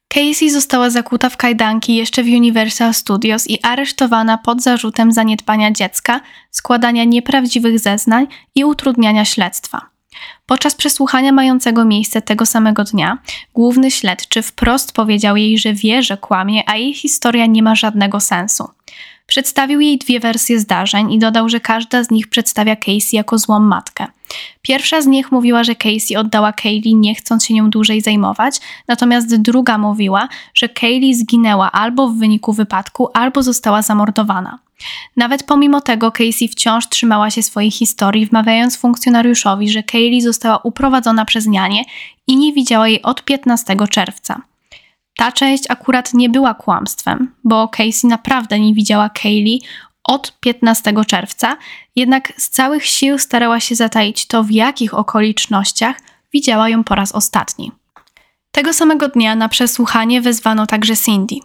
Casey 0.07 0.49
została 0.49 0.89
zakuta 0.89 1.29
w 1.29 1.37
kajdanki 1.37 1.95
jeszcze 1.95 2.23
w 2.23 2.27
Universal 2.27 2.93
Studios 2.93 3.49
i 3.49 3.63
aresztowana 3.63 4.37
pod 4.37 4.61
zarzutem 4.61 5.11
zaniedbania 5.11 5.71
dziecka, 5.71 6.21
składania 6.51 7.03
nieprawdziwych 7.03 7.79
zeznań 7.79 8.27
i 8.55 8.65
utrudniania 8.65 9.25
śledztwa. 9.25 9.98
Podczas 10.45 10.75
przesłuchania 10.75 11.31
mającego 11.31 11.85
miejsce 11.85 12.21
tego 12.21 12.45
samego 12.45 12.83
dnia, 12.83 13.17
główny 13.53 13.91
śledczy 13.91 14.41
wprost 14.41 14.91
powiedział 14.91 15.37
jej, 15.37 15.57
że 15.57 15.73
wie, 15.73 16.03
że 16.03 16.17
kłamie, 16.17 16.69
a 16.69 16.75
jej 16.75 16.93
historia 16.93 17.45
nie 17.45 17.63
ma 17.63 17.75
żadnego 17.75 18.19
sensu. 18.19 18.69
Przedstawił 19.29 19.79
jej 19.79 19.97
dwie 19.97 20.19
wersje 20.19 20.59
zdarzeń 20.59 21.13
i 21.13 21.19
dodał, 21.19 21.49
że 21.49 21.59
każda 21.59 22.03
z 22.03 22.11
nich 22.11 22.27
przedstawia 22.27 22.75
Casey 22.75 23.15
jako 23.15 23.37
złą 23.37 23.59
matkę. 23.59 24.07
Pierwsza 24.61 25.01
z 25.01 25.07
nich 25.07 25.31
mówiła, 25.31 25.63
że 25.63 25.75
Casey 25.75 26.15
oddała 26.15 26.53
Kaylee 26.53 26.95
nie 26.95 27.15
chcąc 27.15 27.45
się 27.45 27.53
nią 27.53 27.69
dłużej 27.69 28.01
zajmować, 28.01 28.59
natomiast 28.87 29.35
druga 29.35 29.77
mówiła, 29.77 30.27
że 30.53 30.69
Kaylee 30.69 31.15
zginęła 31.15 31.71
albo 31.71 32.07
w 32.07 32.17
wyniku 32.17 32.53
wypadku, 32.53 33.09
albo 33.13 33.43
została 33.43 33.81
zamordowana. 33.81 34.59
Nawet 35.15 35.43
pomimo 35.43 35.81
tego 35.81 36.11
Casey 36.11 36.47
wciąż 36.47 36.89
trzymała 36.89 37.29
się 37.29 37.43
swojej 37.43 37.71
historii, 37.71 38.25
wmawiając 38.25 38.77
funkcjonariuszowi, 38.77 39.69
że 39.69 39.83
Kaylee 39.83 40.21
została 40.21 40.57
uprowadzona 40.57 41.25
przez 41.25 41.47
nianie 41.47 41.83
i 42.27 42.37
nie 42.37 42.53
widziała 42.53 42.87
jej 42.87 43.01
od 43.01 43.25
15 43.25 43.75
czerwca. 43.89 44.41
Ta 45.19 45.31
część 45.31 45.63
akurat 45.69 46.13
nie 46.13 46.29
była 46.29 46.53
kłamstwem, 46.53 47.35
bo 47.43 47.67
Casey 47.67 48.07
naprawdę 48.07 48.59
nie 48.59 48.73
widziała 48.73 49.09
Kaylee 49.09 49.61
od 50.03 50.39
15 50.39 50.93
czerwca, 51.07 51.57
jednak 51.95 52.33
z 52.37 52.49
całych 52.49 52.85
sił 52.85 53.17
starała 53.17 53.59
się 53.59 53.75
zataić 53.75 54.27
to, 54.27 54.43
w 54.43 54.51
jakich 54.51 54.93
okolicznościach 54.93 55.95
widziała 56.33 56.69
ją 56.69 56.83
po 56.83 56.95
raz 56.95 57.11
ostatni. 57.11 57.71
Tego 58.51 58.73
samego 58.73 59.07
dnia 59.07 59.35
na 59.35 59.49
przesłuchanie 59.49 60.21
wezwano 60.21 60.67
także 60.67 60.97
Cindy. 60.97 61.35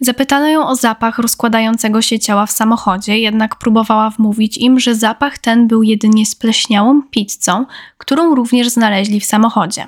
Zapytano 0.00 0.48
ją 0.48 0.66
o 0.66 0.76
zapach 0.76 1.18
rozkładającego 1.18 2.02
się 2.02 2.18
ciała 2.18 2.46
w 2.46 2.52
samochodzie, 2.52 3.18
jednak 3.18 3.56
próbowała 3.56 4.10
wmówić 4.10 4.58
im, 4.58 4.80
że 4.80 4.94
zapach 4.94 5.38
ten 5.38 5.68
był 5.68 5.82
jedynie 5.82 6.26
spleśniałą 6.26 7.02
pizzą, 7.02 7.66
którą 7.98 8.34
również 8.34 8.68
znaleźli 8.68 9.20
w 9.20 9.24
samochodzie. 9.24 9.86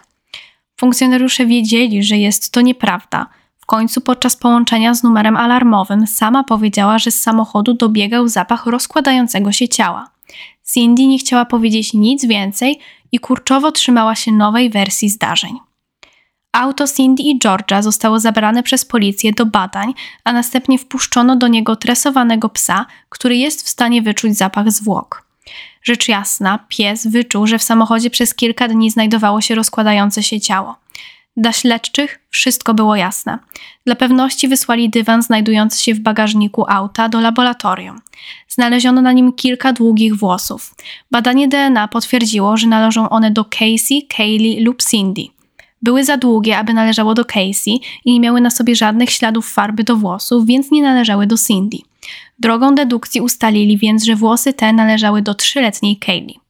Funkcjonariusze 0.80 1.46
wiedzieli, 1.46 2.02
że 2.02 2.16
jest 2.16 2.52
to 2.52 2.60
nieprawda. 2.60 3.26
W 3.58 3.66
końcu 3.66 4.00
podczas 4.00 4.36
połączenia 4.36 4.94
z 4.94 5.02
numerem 5.02 5.36
alarmowym 5.36 6.06
sama 6.06 6.44
powiedziała, 6.44 6.98
że 6.98 7.10
z 7.10 7.20
samochodu 7.20 7.74
dobiegał 7.74 8.28
zapach 8.28 8.66
rozkładającego 8.66 9.52
się 9.52 9.68
ciała. 9.68 10.10
Cindy 10.72 11.06
nie 11.06 11.18
chciała 11.18 11.44
powiedzieć 11.44 11.94
nic 11.94 12.26
więcej 12.26 12.78
i 13.12 13.18
kurczowo 13.18 13.72
trzymała 13.72 14.14
się 14.14 14.32
nowej 14.32 14.70
wersji 14.70 15.08
zdarzeń. 15.08 15.58
Auto 16.52 16.84
Cindy 16.88 17.22
i 17.22 17.38
Georgia 17.38 17.82
zostało 17.82 18.20
zabrane 18.20 18.62
przez 18.62 18.84
policję 18.84 19.32
do 19.32 19.46
badań, 19.46 19.94
a 20.24 20.32
następnie 20.32 20.78
wpuszczono 20.78 21.36
do 21.36 21.48
niego 21.48 21.76
tresowanego 21.76 22.48
psa, 22.48 22.86
który 23.08 23.36
jest 23.36 23.66
w 23.66 23.68
stanie 23.68 24.02
wyczuć 24.02 24.36
zapach 24.36 24.72
zwłok. 24.72 25.29
Rzecz 25.82 26.08
jasna, 26.08 26.58
pies 26.68 27.06
wyczuł, 27.06 27.46
że 27.46 27.58
w 27.58 27.62
samochodzie 27.62 28.10
przez 28.10 28.34
kilka 28.34 28.68
dni 28.68 28.90
znajdowało 28.90 29.40
się 29.40 29.54
rozkładające 29.54 30.22
się 30.22 30.40
ciało. 30.40 30.76
Dla 31.36 31.52
śledczych 31.52 32.20
wszystko 32.30 32.74
było 32.74 32.96
jasne. 32.96 33.38
Dla 33.86 33.94
pewności 33.94 34.48
wysłali 34.48 34.90
dywan 34.90 35.22
znajdujący 35.22 35.82
się 35.82 35.94
w 35.94 36.00
bagażniku 36.00 36.64
auta 36.68 37.08
do 37.08 37.20
laboratorium. 37.20 38.00
Znaleziono 38.48 39.02
na 39.02 39.12
nim 39.12 39.32
kilka 39.32 39.72
długich 39.72 40.16
włosów. 40.16 40.74
Badanie 41.10 41.48
DNA 41.48 41.88
potwierdziło, 41.88 42.56
że 42.56 42.66
należą 42.66 43.08
one 43.08 43.30
do 43.30 43.44
Casey, 43.44 44.06
Kaylee 44.16 44.64
lub 44.64 44.82
Cindy. 44.90 45.22
były 45.82 46.04
za 46.04 46.16
długie, 46.16 46.58
aby 46.58 46.74
należało 46.74 47.14
do 47.14 47.24
Casey 47.24 47.80
i 48.04 48.12
nie 48.12 48.20
miały 48.20 48.40
na 48.40 48.50
sobie 48.50 48.76
żadnych 48.76 49.10
śladów 49.10 49.52
farby 49.52 49.84
do 49.84 49.96
włosów, 49.96 50.46
więc 50.46 50.70
nie 50.70 50.82
należały 50.82 51.26
do 51.26 51.36
Cindy. 51.36 51.78
Drogą 52.40 52.74
dedukcji 52.74 53.20
ustalili 53.20 53.78
więc, 53.78 54.04
że 54.04 54.16
włosy 54.16 54.52
te 54.52 54.72
należały 54.72 55.22
do 55.22 55.34
trzyletniej 55.34 55.96
Kaylee. 55.96 56.40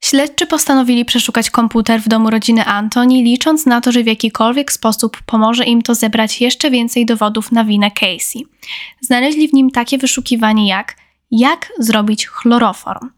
Śledczy 0.00 0.46
postanowili 0.46 1.04
przeszukać 1.04 1.50
komputer 1.50 2.00
w 2.00 2.08
domu 2.08 2.30
rodziny 2.30 2.64
Antoni, 2.64 3.24
licząc 3.24 3.66
na 3.66 3.80
to, 3.80 3.92
że 3.92 4.02
w 4.02 4.06
jakikolwiek 4.06 4.72
sposób 4.72 5.22
pomoże 5.26 5.64
im 5.64 5.82
to 5.82 5.94
zebrać 5.94 6.40
jeszcze 6.40 6.70
więcej 6.70 7.06
dowodów 7.06 7.52
na 7.52 7.64
winę 7.64 7.90
Casey. 7.90 8.46
Znaleźli 9.00 9.48
w 9.48 9.52
nim 9.52 9.70
takie 9.70 9.98
wyszukiwanie 9.98 10.68
jak 10.68 10.96
jak 11.32 11.72
zrobić 11.78 12.26
chloroform. 12.26 13.10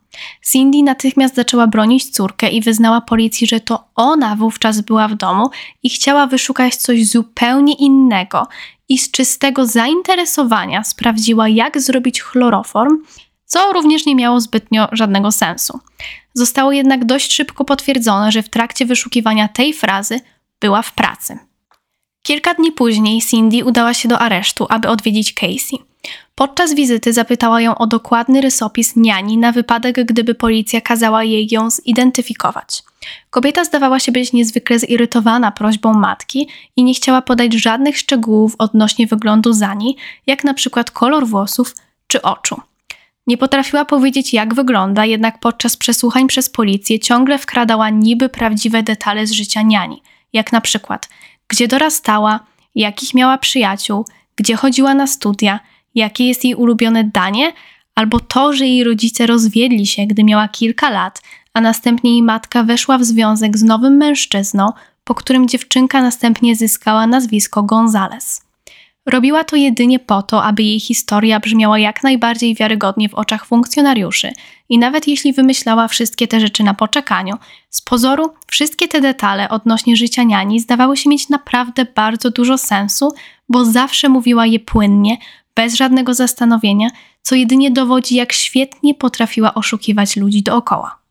Cindy 0.51 0.83
natychmiast 0.83 1.35
zaczęła 1.35 1.67
bronić 1.67 2.11
córkę 2.11 2.51
i 2.51 2.61
wyznała 2.61 3.01
policji, 3.01 3.47
że 3.47 3.61
to 3.61 3.85
ona 3.95 4.37
wówczas 4.37 4.81
była 4.81 5.09
w 5.09 5.15
domu 5.15 5.51
i 5.83 5.91
chciała 5.91 6.27
wyszukać 6.27 6.77
coś 6.77 7.07
zupełnie 7.07 7.75
innego 7.75 8.47
i 8.89 8.99
z 8.99 9.11
czystego 9.11 9.67
zainteresowania 9.67 10.85
sprawdziła, 10.85 11.49
jak 11.49 11.81
zrobić 11.81 12.21
chloroform, 12.21 12.99
co 13.45 13.73
również 13.73 14.07
nie 14.07 14.15
miało 14.15 14.41
zbytnio 14.41 14.89
żadnego 14.93 15.33
sensu. 15.33 15.81
Zostało 16.35 16.73
jednak 16.73 17.05
dość 17.05 17.35
szybko 17.35 17.65
potwierdzone, 17.65 18.33
że 18.33 18.43
w 18.43 18.49
trakcie 18.49 18.87
wyszukiwania 18.87 19.49
tej 19.49 19.73
frazy 19.73 20.21
była 20.61 20.83
w 20.83 20.93
pracy. 20.93 21.39
Kilka 22.23 22.55
dni 22.55 22.73
później 22.73 23.23
Cindy 23.23 23.65
udała 23.65 23.95
się 23.95 24.09
do 24.09 24.19
aresztu, 24.19 24.67
aby 24.69 24.89
odwiedzić 24.89 25.35
Casey. 25.35 25.79
Podczas 26.35 26.75
wizyty 26.75 27.13
zapytała 27.13 27.61
ją 27.61 27.75
o 27.75 27.87
dokładny 27.87 28.41
rysopis 28.41 28.97
niani 28.97 29.39
na 29.39 29.53
wypadek, 29.53 30.05
gdyby 30.05 30.35
policja 30.35 30.81
kazała 30.81 31.25
jej 31.25 31.49
ją 31.51 31.71
zidentyfikować. 31.71 32.83
Kobieta 33.31 33.65
zdawała 33.65 34.01
się 34.01 34.13
być 34.13 34.33
niezwykle 34.33 34.79
zirytowana 34.79 35.53
prośbą 35.53 35.95
matki 35.95 36.49
i 36.77 36.85
nie 36.85 36.95
chciała 36.95 37.23
podać 37.23 37.53
żadnych 37.53 37.99
szczegółów 37.99 38.55
odnośnie 38.59 39.07
wyglądu 39.07 39.53
Zani, 39.53 39.97
jak 40.27 40.45
na 40.45 40.55
przykład 40.55 40.91
kolor 40.91 41.27
włosów 41.27 41.75
czy 42.07 42.23
oczu. 42.23 42.61
Nie 43.27 43.39
potrafiła 43.39 43.85
powiedzieć, 43.85 44.33
jak 44.33 44.55
wygląda, 44.55 45.05
jednak 45.05 45.41
podczas 45.41 45.77
przesłuchań 45.77 46.27
przez 46.27 46.51
policję 46.51 46.99
ciągle 46.99 47.39
wkradała 47.39 47.91
niby 47.91 48.29
prawdziwe 48.29 48.83
detale 48.83 49.27
z 49.27 49.33
życia 49.33 49.63
niani, 49.63 50.03
jak 50.33 50.53
na 50.53 50.61
przykład 50.61 51.09
gdzie 51.49 51.69
dorastała, 51.69 52.41
jakich 52.75 53.15
miała 53.15 53.39
przyjaciół, 53.39 54.07
gdzie 54.37 54.57
chodziła 54.57 54.95
na 54.95 55.07
studia, 55.07 55.61
jakie 55.95 56.29
jest 56.29 56.45
jej 56.45 56.55
ulubione 56.55 57.05
danie, 57.05 57.53
albo 57.95 58.21
to, 58.21 58.53
że 58.53 58.67
jej 58.67 58.85
rodzice 58.85 59.27
rozwiedli 59.27 59.87
się, 59.87 60.07
gdy 60.07 60.25
miała 60.25 60.49
kilka 60.49 60.91
lat, 60.91 61.23
a 61.55 61.61
następnie 61.61 62.11
jej 62.11 62.23
matka 62.23 62.63
weszła 62.63 62.99
w 62.99 63.05
związek 63.05 63.59
z 63.59 63.63
nowym 63.63 63.97
mężczyzną, 63.97 64.73
po 65.05 65.15
którym 65.15 65.49
dziewczynka 65.49 66.03
następnie 66.03 66.57
zyskała 66.57 67.07
nazwisko 67.07 67.63
Gonzales. 67.63 68.45
Robiła 69.07 69.45
to 69.45 69.57
jedynie 69.57 69.99
po 69.99 70.23
to, 70.23 70.45
aby 70.45 70.63
jej 70.63 70.81
historia 70.81 71.41
brzmiała 71.41 71.79
jak 71.79 72.03
najbardziej 72.03 72.55
wiarygodnie 72.55 73.09
w 73.09 73.15
oczach 73.15 73.47
funkcjonariuszy 73.47 74.33
i 74.69 74.79
nawet 74.79 75.09
jeśli 75.09 75.33
wymyślała 75.33 75.89
wszystkie 75.89 76.29
te 76.29 76.41
rzeczy 76.41 76.63
na 76.63 76.75
poczekaniu, 76.75 77.37
z 77.71 77.83
pozoru 77.83 78.35
wszystkie 78.47 78.89
te 78.89 79.01
detale 79.01 79.49
odnośnie 79.49 79.97
życia 79.97 80.23
niani 80.23 80.61
zdawały 80.61 80.97
się 80.97 81.11
mieć 81.11 81.29
naprawdę 81.29 81.87
bardzo 81.95 82.31
dużo 82.31 82.59
sensu, 82.59 83.13
bo 83.49 83.65
zawsze 83.65 84.09
mówiła 84.09 84.47
je 84.47 84.61
płynnie, 84.61 85.17
bez 85.55 85.75
żadnego 85.75 86.15
zastanowienia, 86.15 86.89
co 87.23 87.35
jedynie 87.35 87.71
dowodzi, 87.71 88.15
jak 88.15 88.33
świetnie 88.33 88.95
potrafiła 88.95 89.55
oszukiwać 89.55 90.17
ludzi 90.17 90.43
dookoła. 90.43 91.04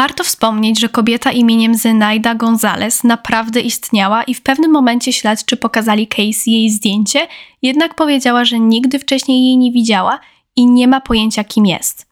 Warto 0.00 0.24
wspomnieć, 0.24 0.80
że 0.80 0.88
kobieta 0.88 1.32
imieniem 1.32 1.74
Zenaida 1.74 2.34
Gonzalez 2.34 3.04
naprawdę 3.04 3.60
istniała 3.60 4.22
i 4.22 4.34
w 4.34 4.42
pewnym 4.42 4.70
momencie 4.70 5.12
śledczy 5.12 5.56
pokazali 5.56 6.06
Casey 6.06 6.50
jej 6.50 6.70
zdjęcie, 6.70 7.26
jednak 7.62 7.94
powiedziała, 7.94 8.44
że 8.44 8.60
nigdy 8.60 8.98
wcześniej 8.98 9.44
jej 9.44 9.56
nie 9.56 9.72
widziała 9.72 10.20
i 10.56 10.66
nie 10.66 10.88
ma 10.88 11.00
pojęcia 11.00 11.44
kim 11.44 11.66
jest. 11.66 12.06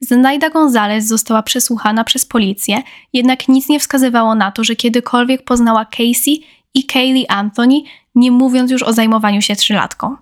Zenaida 0.00 0.50
Gonzalez 0.50 1.06
została 1.06 1.42
przesłuchana 1.42 2.04
przez 2.04 2.26
policję, 2.26 2.82
jednak 3.12 3.48
nic 3.48 3.68
nie 3.68 3.80
wskazywało 3.80 4.34
na 4.34 4.52
to, 4.52 4.64
że 4.64 4.76
kiedykolwiek 4.76 5.44
poznała 5.44 5.84
Casey 5.84 6.42
i 6.74 6.84
Kaylee 6.84 7.26
Anthony, 7.28 7.80
nie 8.14 8.30
mówiąc 8.30 8.70
już 8.70 8.82
o 8.82 8.92
zajmowaniu 8.92 9.42
się 9.42 9.56
trzylatką. 9.56 10.16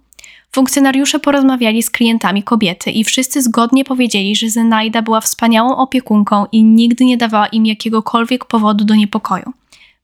Funkcjonariusze 0.52 1.18
porozmawiali 1.18 1.82
z 1.82 1.90
klientami 1.90 2.42
kobiety 2.42 2.90
i 2.90 3.04
wszyscy 3.04 3.42
zgodnie 3.42 3.84
powiedzieli, 3.84 4.36
że 4.36 4.50
Zenaida 4.50 5.02
była 5.02 5.20
wspaniałą 5.20 5.76
opiekunką 5.76 6.46
i 6.52 6.64
nigdy 6.64 7.04
nie 7.04 7.16
dawała 7.16 7.46
im 7.46 7.66
jakiegokolwiek 7.66 8.44
powodu 8.44 8.84
do 8.84 8.94
niepokoju. 8.94 9.52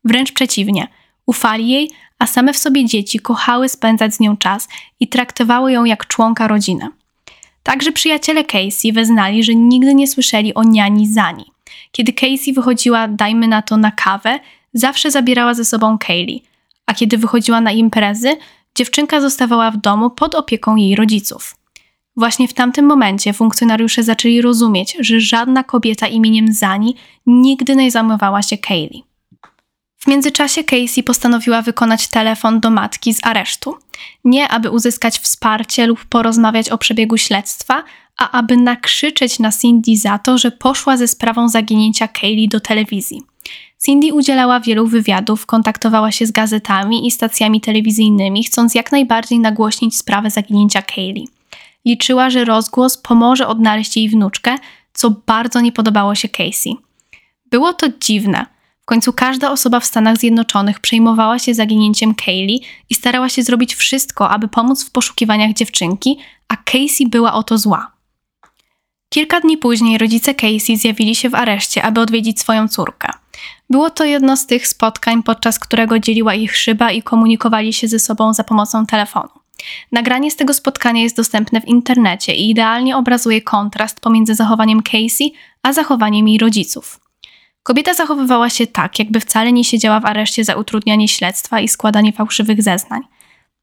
Wręcz 0.05 0.33
przeciwnie, 0.33 0.89
ufali 1.27 1.69
jej, 1.69 1.91
a 2.19 2.27
same 2.27 2.53
w 2.53 2.59
sobie 2.59 2.85
dzieci 2.85 3.19
kochały 3.19 3.69
spędzać 3.69 4.15
z 4.15 4.21
nią 4.21 4.37
czas 4.37 4.69
i 5.01 5.09
traktowały 5.09 5.73
ją 5.73 5.85
jak 5.85 6.07
członka 6.07 6.49
rodziny. 6.49 6.89
Także 7.63 7.93
przyjaciele 7.93 8.45
Casey 8.45 8.93
wyznali, 8.93 9.45
że 9.45 9.55
nigdy 9.55 9.95
nie 9.95 10.09
słyszeli 10.09 10.55
o 10.55 10.63
niani 10.63 11.07
Zani. 11.07 11.45
Kiedy 11.93 12.13
Casey 12.13 12.53
wychodziła, 12.53 13.09
dajmy 13.09 13.49
na 13.49 13.63
to, 13.63 13.77
na 13.77 13.91
kawę, 13.91 14.41
zawsze 14.75 15.11
zabierała 15.11 15.55
ze 15.55 15.65
sobą 15.65 15.99
Kaylee, 15.99 16.43
a 16.87 16.95
kiedy 16.95 17.19
wychodziła 17.19 17.61
na 17.61 17.73
imprezy, 17.73 18.37
dziewczynka 18.77 19.21
zostawała 19.21 19.71
w 19.71 19.77
domu 19.77 20.11
pod 20.11 20.35
opieką 20.35 20.77
jej 20.77 20.97
rodziców. 20.97 21.57
Właśnie 22.17 22.49
w 22.49 22.55
tamtym 22.55 22.87
momencie 22.87 23.33
funkcjonariusze 23.33 24.03
zaczęli 24.03 24.43
rozumieć, 24.43 24.97
że 25.01 25.21
żadna 25.21 25.65
kobieta 25.65 26.07
imieniem 26.07 26.53
Zani 26.53 26.97
nigdy 27.27 27.77
nie 27.77 27.91
zajmowała 27.91 28.43
się 28.43 28.59
Kaylee. 28.59 29.05
W 29.99 30.07
międzyczasie 30.07 30.65
Casey 30.65 31.03
postanowiła 31.03 31.63
wykonać 31.63 32.09
telefon 32.09 32.61
do 32.61 32.71
matki 32.71 33.15
z 33.15 33.27
aresztu. 33.27 33.75
Nie 34.25 34.49
aby 34.49 34.71
uzyskać 34.71 35.19
wsparcie 35.19 35.87
lub 35.87 36.05
porozmawiać 36.05 36.71
o 36.71 36.79
przebiegu 36.79 37.17
śledztwa, 37.17 37.85
a 38.19 38.31
aby 38.31 38.57
nakrzyczeć 38.57 39.39
na 39.39 39.53
Cindy 39.53 39.97
za 39.97 40.19
to, 40.19 40.39
że 40.39 40.51
poszła 40.51 40.97
ze 40.97 41.09
sprawą 41.09 41.49
zaginięcia 41.49 42.09
Kaylee 42.09 42.49
do 42.49 42.61
telewizji. 42.61 43.23
Cindy 43.85 44.15
udzielała 44.15 44.61
wielu 44.61 44.87
wywiadów, 44.87 45.47
kontaktowała 45.47 46.13
się 46.13 46.27
z 46.27 46.31
gazetami 46.31 47.07
i 47.07 47.11
stacjami 47.11 47.61
telewizyjnymi, 47.61 48.45
chcąc 48.45 48.75
jak 48.75 48.93
najbardziej 48.93 49.39
nagłośnić 49.39 49.97
sprawę 49.97 50.31
zaginięcia 50.31 50.83
Kaylee. 50.83 51.29
Liczyła, 51.85 52.31
że 52.31 52.45
rozgłos 52.45 52.99
pomoże 52.99 53.49
odnaleźć 53.49 53.97
jej 53.97 54.09
wnuczkę, 54.09 54.55
co 54.93 55.11
bardzo 55.27 55.61
nie 55.61 55.73
podobało 55.73 56.15
się 56.15 56.29
Casey. 56.29 56.77
Było 57.51 57.73
to 57.73 57.87
dziwne. 58.01 58.47
W 58.83 58.85
końcu 58.85 59.13
każda 59.13 59.51
osoba 59.51 59.81
w 59.81 59.85
Stanach 59.85 60.17
Zjednoczonych 60.17 60.81
przejmowała 60.81 61.39
się 61.39 61.55
zaginięciem 61.55 62.15
Kaylee 62.15 62.63
i 62.91 62.95
starała 62.95 63.29
się 63.29 63.43
zrobić 63.43 63.75
wszystko, 63.75 64.31
aby 64.31 64.49
pomóc 64.49 64.85
w 64.85 64.91
poszukiwaniach 64.91 65.53
dziewczynki, 65.53 66.19
a 66.49 66.57
Casey 66.57 67.09
była 67.09 67.33
o 67.33 67.43
to 67.43 67.59
zła. 67.59 67.93
Kilka 69.09 69.41
dni 69.41 69.59
później 69.59 69.99
rodzice 69.99 70.35
Casey 70.35 70.77
zjawili 70.77 71.15
się 71.15 71.31
w 71.31 71.35
areszcie, 71.35 71.83
aby 71.83 72.01
odwiedzić 72.01 72.41
swoją 72.41 72.69
córkę. 72.69 73.09
Było 73.71 73.91
to 73.91 74.05
jedno 74.05 74.37
z 74.37 74.47
tych 74.47 74.69
spotkań, 74.69 75.23
podczas 75.23 75.59
którego 75.59 75.99
dzieliła 75.99 76.35
ich 76.35 76.57
szyba 76.57 76.93
i 76.93 77.03
komunikowali 77.03 77.73
się 77.73 77.89
ze 77.89 77.99
sobą 77.99 78.35
za 78.35 78.45
pomocą 78.45 78.87
telefonu. 78.87 79.29
Nagranie 79.93 80.31
z 80.31 80.37
tego 80.37 80.55
spotkania 80.55 81.03
jest 81.03 81.17
dostępne 81.17 81.61
w 81.61 81.69
internecie 81.69 82.35
i 82.35 82.51
idealnie 82.51 82.97
obrazuje 82.97 83.43
kontrast 83.43 84.01
pomiędzy 84.01 84.35
zachowaniem 84.35 84.83
Casey 84.83 85.33
a 85.63 85.73
zachowaniem 85.73 86.29
jej 86.29 86.39
rodziców. 86.39 87.01
Kobieta 87.63 87.95
zachowywała 87.95 88.51
się 88.51 88.67
tak, 88.67 88.99
jakby 88.99 89.21
wcale 89.21 89.53
nie 89.53 89.65
siedziała 89.65 90.01
w 90.01 90.07
areszcie 90.07 90.45
za 90.45 90.55
utrudnianie 90.55 91.09
śledztwa 91.09 91.61
i 91.61 91.69
składanie 91.69 92.13
fałszywych 92.13 92.63
zeznań. 92.63 93.01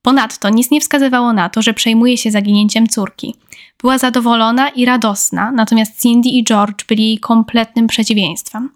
Ponadto 0.01 0.49
nic 0.49 0.71
nie 0.71 0.81
wskazywało 0.81 1.33
na 1.33 1.49
to, 1.49 1.61
że 1.61 1.73
przejmuje 1.73 2.17
się 2.17 2.31
zaginięciem 2.31 2.87
córki. 2.87 3.35
Była 3.81 3.97
zadowolona 3.97 4.69
i 4.69 4.85
radosna, 4.85 5.51
natomiast 5.51 6.01
Cindy 6.01 6.29
i 6.29 6.43
George 6.43 6.85
byli 6.87 7.05
jej 7.05 7.19
kompletnym 7.19 7.87
przeciwieństwem. 7.87 8.69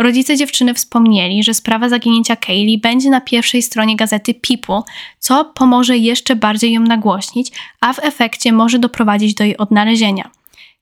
Rodzice 0.00 0.36
dziewczyny 0.36 0.74
wspomnieli, 0.74 1.44
że 1.44 1.54
sprawa 1.54 1.88
zaginięcia 1.88 2.36
Kaylee 2.36 2.78
będzie 2.78 3.10
na 3.10 3.20
pierwszej 3.20 3.62
stronie 3.62 3.96
gazety 3.96 4.34
People, 4.34 4.82
co 5.18 5.44
pomoże 5.44 5.96
jeszcze 5.96 6.36
bardziej 6.36 6.72
ją 6.72 6.80
nagłośnić, 6.80 7.52
a 7.80 7.92
w 7.92 7.98
efekcie 7.98 8.52
może 8.52 8.78
doprowadzić 8.78 9.34
do 9.34 9.44
jej 9.44 9.56
odnalezienia. 9.56 10.30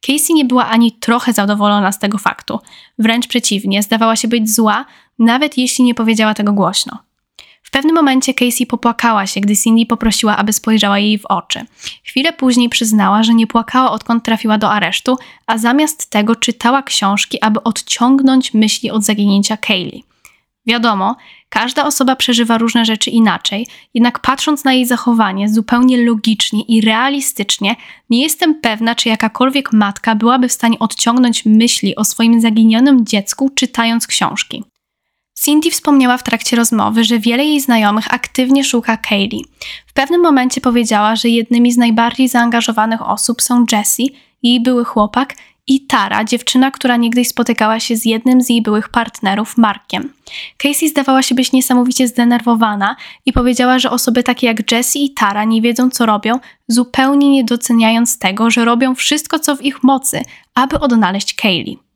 Casey 0.06 0.34
nie 0.34 0.44
była 0.44 0.66
ani 0.66 0.92
trochę 0.92 1.32
zadowolona 1.32 1.92
z 1.92 1.98
tego 1.98 2.18
faktu. 2.18 2.58
Wręcz 2.98 3.26
przeciwnie, 3.26 3.82
zdawała 3.82 4.16
się 4.16 4.28
być 4.28 4.54
zła, 4.54 4.84
nawet 5.18 5.58
jeśli 5.58 5.84
nie 5.84 5.94
powiedziała 5.94 6.34
tego 6.34 6.52
głośno. 6.52 6.98
W 7.68 7.70
pewnym 7.70 7.94
momencie 7.94 8.34
Casey 8.34 8.66
popłakała 8.66 9.26
się, 9.26 9.40
gdy 9.40 9.56
Cindy 9.56 9.86
poprosiła, 9.86 10.36
aby 10.36 10.52
spojrzała 10.52 10.98
jej 10.98 11.18
w 11.18 11.26
oczy. 11.26 11.60
Chwilę 12.04 12.32
później 12.32 12.68
przyznała, 12.68 13.22
że 13.22 13.34
nie 13.34 13.46
płakała 13.46 13.90
odkąd 13.90 14.24
trafiła 14.24 14.58
do 14.58 14.70
aresztu, 14.70 15.16
a 15.46 15.58
zamiast 15.58 16.10
tego 16.10 16.36
czytała 16.36 16.82
książki, 16.82 17.42
aby 17.42 17.62
odciągnąć 17.62 18.54
myśli 18.54 18.90
od 18.90 19.04
zaginięcia 19.04 19.56
Kaylee. 19.56 20.04
Wiadomo, 20.66 21.16
każda 21.48 21.86
osoba 21.86 22.16
przeżywa 22.16 22.58
różne 22.58 22.84
rzeczy 22.84 23.10
inaczej, 23.10 23.66
jednak 23.94 24.18
patrząc 24.18 24.64
na 24.64 24.72
jej 24.72 24.86
zachowanie 24.86 25.48
zupełnie 25.48 26.04
logicznie 26.04 26.62
i 26.62 26.80
realistycznie, 26.80 27.76
nie 28.10 28.22
jestem 28.22 28.60
pewna, 28.60 28.94
czy 28.94 29.08
jakakolwiek 29.08 29.72
matka 29.72 30.14
byłaby 30.14 30.48
w 30.48 30.52
stanie 30.52 30.78
odciągnąć 30.78 31.46
myśli 31.46 31.96
o 31.96 32.04
swoim 32.04 32.40
zaginionym 32.40 33.06
dziecku 33.06 33.50
czytając 33.54 34.06
książki. 34.06 34.64
Cindy 35.44 35.70
wspomniała 35.70 36.16
w 36.16 36.22
trakcie 36.22 36.56
rozmowy, 36.56 37.04
że 37.04 37.18
wiele 37.18 37.44
jej 37.44 37.60
znajomych 37.60 38.14
aktywnie 38.14 38.64
szuka 38.64 38.96
Kaylee. 38.96 39.44
W 39.86 39.92
pewnym 39.92 40.20
momencie 40.20 40.60
powiedziała, 40.60 41.16
że 41.16 41.28
jednymi 41.28 41.72
z 41.72 41.76
najbardziej 41.76 42.28
zaangażowanych 42.28 43.02
osób 43.02 43.42
są 43.42 43.64
Jesse, 43.72 44.02
jej 44.42 44.60
były 44.60 44.84
chłopak, 44.84 45.34
i 45.68 45.80
Tara, 45.80 46.24
dziewczyna, 46.24 46.70
która 46.70 46.96
niegdyś 46.96 47.28
spotykała 47.28 47.80
się 47.80 47.96
z 47.96 48.04
jednym 48.04 48.42
z 48.42 48.50
jej 48.50 48.62
byłych 48.62 48.88
partnerów, 48.88 49.56
Markiem. 49.56 50.12
Casey 50.56 50.88
zdawała 50.88 51.22
się 51.22 51.34
być 51.34 51.52
niesamowicie 51.52 52.08
zdenerwowana 52.08 52.96
i 53.26 53.32
powiedziała, 53.32 53.78
że 53.78 53.90
osoby 53.90 54.22
takie 54.22 54.46
jak 54.46 54.72
Jessie 54.72 55.04
i 55.04 55.14
Tara 55.14 55.44
nie 55.44 55.62
wiedzą, 55.62 55.90
co 55.90 56.06
robią, 56.06 56.38
zupełnie 56.68 57.30
nie 57.30 57.44
doceniając 57.44 58.18
tego, 58.18 58.50
że 58.50 58.64
robią 58.64 58.94
wszystko, 58.94 59.38
co 59.38 59.56
w 59.56 59.62
ich 59.62 59.82
mocy, 59.82 60.22
aby 60.54 60.80
odnaleźć 60.80 61.34
Kaylee. 61.34 61.87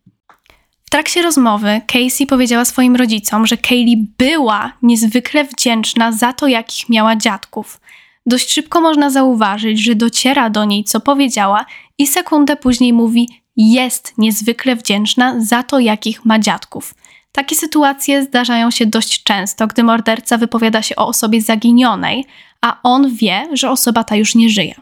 Trakcie 0.93 1.23
rozmowy 1.23 1.81
Casey 1.87 2.27
powiedziała 2.27 2.65
swoim 2.65 2.97
rodzicom, 2.97 3.47
że 3.47 3.57
Kaylee 3.57 4.07
była 4.19 4.73
niezwykle 4.83 5.45
wdzięczna 5.45 6.13
za 6.13 6.33
to, 6.33 6.47
jakich 6.47 6.89
miała 6.89 7.17
dziadków. 7.17 7.81
Dość 8.27 8.53
szybko 8.53 8.81
można 8.81 9.11
zauważyć, 9.11 9.85
że 9.85 9.95
dociera 9.95 10.51
do 10.51 10.65
niej, 10.65 10.85
co 10.85 11.01
powiedziała, 11.01 11.67
i 11.99 12.07
sekundę 12.07 12.57
później 12.57 12.93
mówi: 12.93 13.29
Jest 13.57 14.15
niezwykle 14.19 14.77
wdzięczna 14.77 15.35
za 15.39 15.63
to, 15.63 15.79
jakich 15.79 16.25
ma 16.25 16.39
dziadków. 16.39 16.95
Takie 17.33 17.57
sytuacje 17.57 18.23
zdarzają 18.23 18.71
się 18.71 18.87
dość 18.87 19.23
często, 19.23 19.67
gdy 19.67 19.83
morderca 19.83 20.39
wypowiada 20.39 20.83
się 20.83 20.97
o 20.97 21.07
osobie 21.07 21.43
zaginionej, 21.43 22.25
a 22.61 22.81
on 22.83 23.15
wie, 23.15 23.49
że 23.53 23.71
osoba 23.71 24.05
ta 24.05 24.17
już 24.17 24.35
nie 24.35 24.49
żyje. 24.49 24.75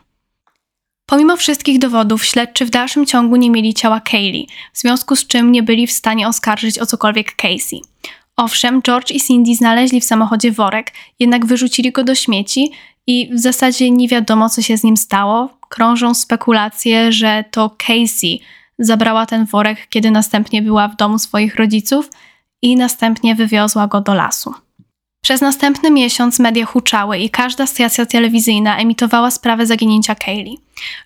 Pomimo 1.10 1.36
wszystkich 1.36 1.78
dowodów, 1.78 2.24
śledczy 2.24 2.66
w 2.66 2.70
dalszym 2.70 3.06
ciągu 3.06 3.36
nie 3.36 3.50
mieli 3.50 3.74
ciała 3.74 4.00
Kaylee, 4.00 4.46
w 4.72 4.78
związku 4.78 5.16
z 5.16 5.26
czym 5.26 5.52
nie 5.52 5.62
byli 5.62 5.86
w 5.86 5.92
stanie 5.92 6.28
oskarżyć 6.28 6.78
o 6.78 6.86
cokolwiek 6.86 7.36
Casey. 7.36 7.80
Owszem, 8.36 8.82
George 8.82 9.10
i 9.10 9.20
Cindy 9.20 9.54
znaleźli 9.54 10.00
w 10.00 10.04
samochodzie 10.04 10.52
worek, 10.52 10.92
jednak 11.18 11.46
wyrzucili 11.46 11.92
go 11.92 12.04
do 12.04 12.14
śmieci 12.14 12.70
i 13.06 13.30
w 13.34 13.38
zasadzie 13.38 13.90
nie 13.90 14.08
wiadomo, 14.08 14.48
co 14.48 14.62
się 14.62 14.76
z 14.76 14.84
nim 14.84 14.96
stało. 14.96 15.48
Krążą 15.68 16.14
spekulacje, 16.14 17.12
że 17.12 17.44
to 17.50 17.70
Casey 17.70 18.40
zabrała 18.78 19.26
ten 19.26 19.44
worek, 19.44 19.86
kiedy 19.88 20.10
następnie 20.10 20.62
była 20.62 20.88
w 20.88 20.96
domu 20.96 21.18
swoich 21.18 21.56
rodziców 21.56 22.10
i 22.62 22.76
następnie 22.76 23.34
wywiozła 23.34 23.86
go 23.86 24.00
do 24.00 24.14
lasu. 24.14 24.54
Przez 25.22 25.40
następny 25.40 25.90
miesiąc 25.90 26.38
media 26.38 26.66
huczały 26.66 27.18
i 27.18 27.30
każda 27.30 27.66
stacja 27.66 28.06
telewizyjna 28.06 28.78
emitowała 28.78 29.30
sprawę 29.30 29.66
zaginięcia 29.66 30.14
Kaylee. 30.14 30.58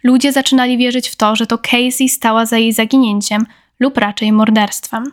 Ludzie 0.03 0.33
zaczynali 0.33 0.79
wierzyć 0.79 1.09
w 1.09 1.17
to, 1.17 1.37
że 1.37 1.47
to 1.47 1.59
Casey 1.59 2.09
stała 2.09 2.47
za 2.47 2.59
jej 2.59 2.73
zaginięciem 2.73 3.47
lub 3.81 3.99
raczej 3.99 4.33
morderstwem. 4.33 5.13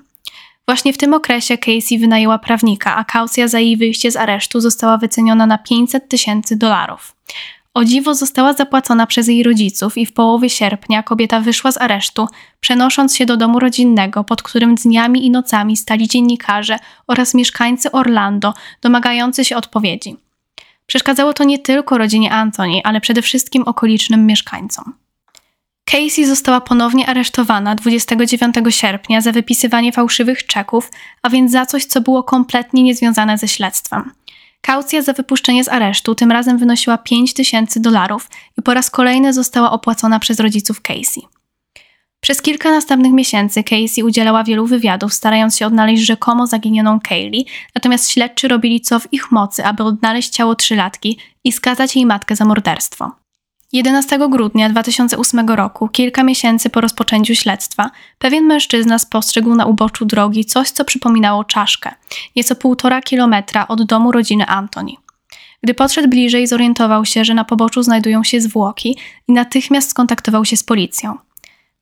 Właśnie 0.68 0.94
w 0.94 0.98
tym 0.98 1.14
okresie 1.14 1.58
Casey 1.58 2.00
wynajęła 2.00 2.40
prawnika, 2.40 2.96
a 2.96 3.04
kaucja 3.04 3.48
za 3.48 3.60
jej 3.60 3.78
wyjście 3.78 4.12
z 4.12 4.16
aresztu 4.16 4.60
została 4.60 4.98
wyceniona 4.98 5.46
na 5.46 5.58
500 5.58 6.10
tysięcy 6.10 6.56
dolarów. 6.56 7.16
O 7.74 7.86
dziwo 7.86 8.16
została 8.16 8.54
zapłacona 8.54 9.08
przez 9.08 9.28
jej 9.28 9.44
rodziców 9.44 9.98
i 9.98 10.06
w 10.06 10.14
połowie 10.14 10.50
sierpnia 10.50 11.04
kobieta 11.04 11.40
wyszła 11.40 11.72
z 11.72 11.82
aresztu, 11.82 12.28
przenosząc 12.60 13.16
się 13.16 13.26
do 13.26 13.38
domu 13.38 13.60
rodzinnego, 13.60 14.24
pod 14.24 14.44
którym 14.44 14.76
dniami 14.76 15.26
i 15.26 15.32
nocami 15.32 15.78
stali 15.78 16.08
dziennikarze 16.08 16.80
oraz 17.08 17.34
mieszkańcy 17.34 17.92
Orlando, 17.92 18.54
domagający 18.82 19.46
się 19.46 19.58
odpowiedzi. 19.58 20.16
Przeszkadzało 20.86 21.34
to 21.34 21.44
nie 21.44 21.60
tylko 21.60 21.98
rodzinie 21.98 22.32
Anthony, 22.32 22.82
ale 22.84 23.02
przede 23.02 23.22
wszystkim 23.22 23.64
okolicznym 23.64 24.26
mieszkańcom. 24.26 24.94
Casey 25.86 26.26
została 26.26 26.62
ponownie 26.62 27.08
aresztowana 27.08 27.76
29 27.76 28.56
sierpnia 28.70 29.22
za 29.22 29.32
wypisywanie 29.32 29.92
fałszywych 29.92 30.46
czeków, 30.46 30.92
a 31.22 31.30
więc 31.30 31.52
za 31.52 31.66
coś, 31.66 31.86
co 31.86 32.02
było 32.02 32.24
kompletnie 32.24 32.84
niezwiązane 32.84 33.38
ze 33.38 33.48
śledztwem. 33.48 34.12
Kaucja 34.62 35.02
za 35.02 35.14
wypuszczenie 35.14 35.64
z 35.64 35.70
aresztu 35.70 36.16
tym 36.16 36.32
razem 36.32 36.58
wynosiła 36.58 36.98
5 36.98 37.34
tysięcy 37.34 37.80
dolarów 37.80 38.30
i 38.58 38.62
po 38.62 38.74
raz 38.74 38.90
kolejny 38.90 39.34
została 39.34 39.72
opłacona 39.72 40.20
przez 40.20 40.40
rodziców 40.40 40.82
Casey. 40.82 41.22
Przez 42.22 42.42
kilka 42.42 42.72
następnych 42.72 43.12
miesięcy 43.12 43.64
Casey 43.64 44.04
udzielała 44.04 44.44
wielu 44.44 44.66
wywiadów, 44.66 45.14
starając 45.14 45.58
się 45.58 45.68
odnaleźć 45.68 46.04
rzekomo 46.04 46.48
zaginioną 46.48 47.00
Kaylee, 47.00 47.46
natomiast 47.76 48.12
śledczy 48.12 48.48
robili 48.48 48.82
co 48.82 49.00
w 49.00 49.14
ich 49.14 49.32
mocy, 49.32 49.66
aby 49.66 49.84
odnaleźć 49.84 50.30
ciało 50.30 50.56
trzylatki 50.56 51.18
i 51.44 51.52
skazać 51.52 51.96
jej 51.96 52.06
matkę 52.06 52.36
za 52.36 52.46
morderstwo. 52.46 53.21
11 53.74 54.30
grudnia 54.30 54.70
2008 54.70 55.50
roku, 55.50 55.88
kilka 55.88 56.24
miesięcy 56.24 56.70
po 56.70 56.82
rozpoczęciu 56.82 57.36
śledztwa, 57.36 57.92
pewien 58.20 58.46
mężczyzna 58.46 59.00
spostrzegł 59.00 59.56
na 59.56 59.66
uboczu 59.66 60.06
drogi 60.06 60.46
coś, 60.46 60.70
co 60.70 60.86
przypominało 60.86 61.44
czaszkę, 61.44 61.92
nieco 62.36 62.56
półtora 62.56 63.02
kilometra 63.02 63.68
od 63.68 63.84
domu 63.84 64.12
rodziny 64.12 64.48
Antoni. 64.48 64.98
Gdy 65.64 65.74
podszedł 65.74 66.10
bliżej, 66.10 66.48
zorientował 66.48 67.06
się, 67.06 67.26
że 67.26 67.34
na 67.34 67.46
poboczu 67.46 67.84
znajdują 67.84 68.24
się 68.24 68.42
zwłoki 68.42 68.98
i 69.28 69.34
natychmiast 69.34 69.90
skontaktował 69.90 70.46
się 70.46 70.58
z 70.58 70.64
policją. 70.64 71.18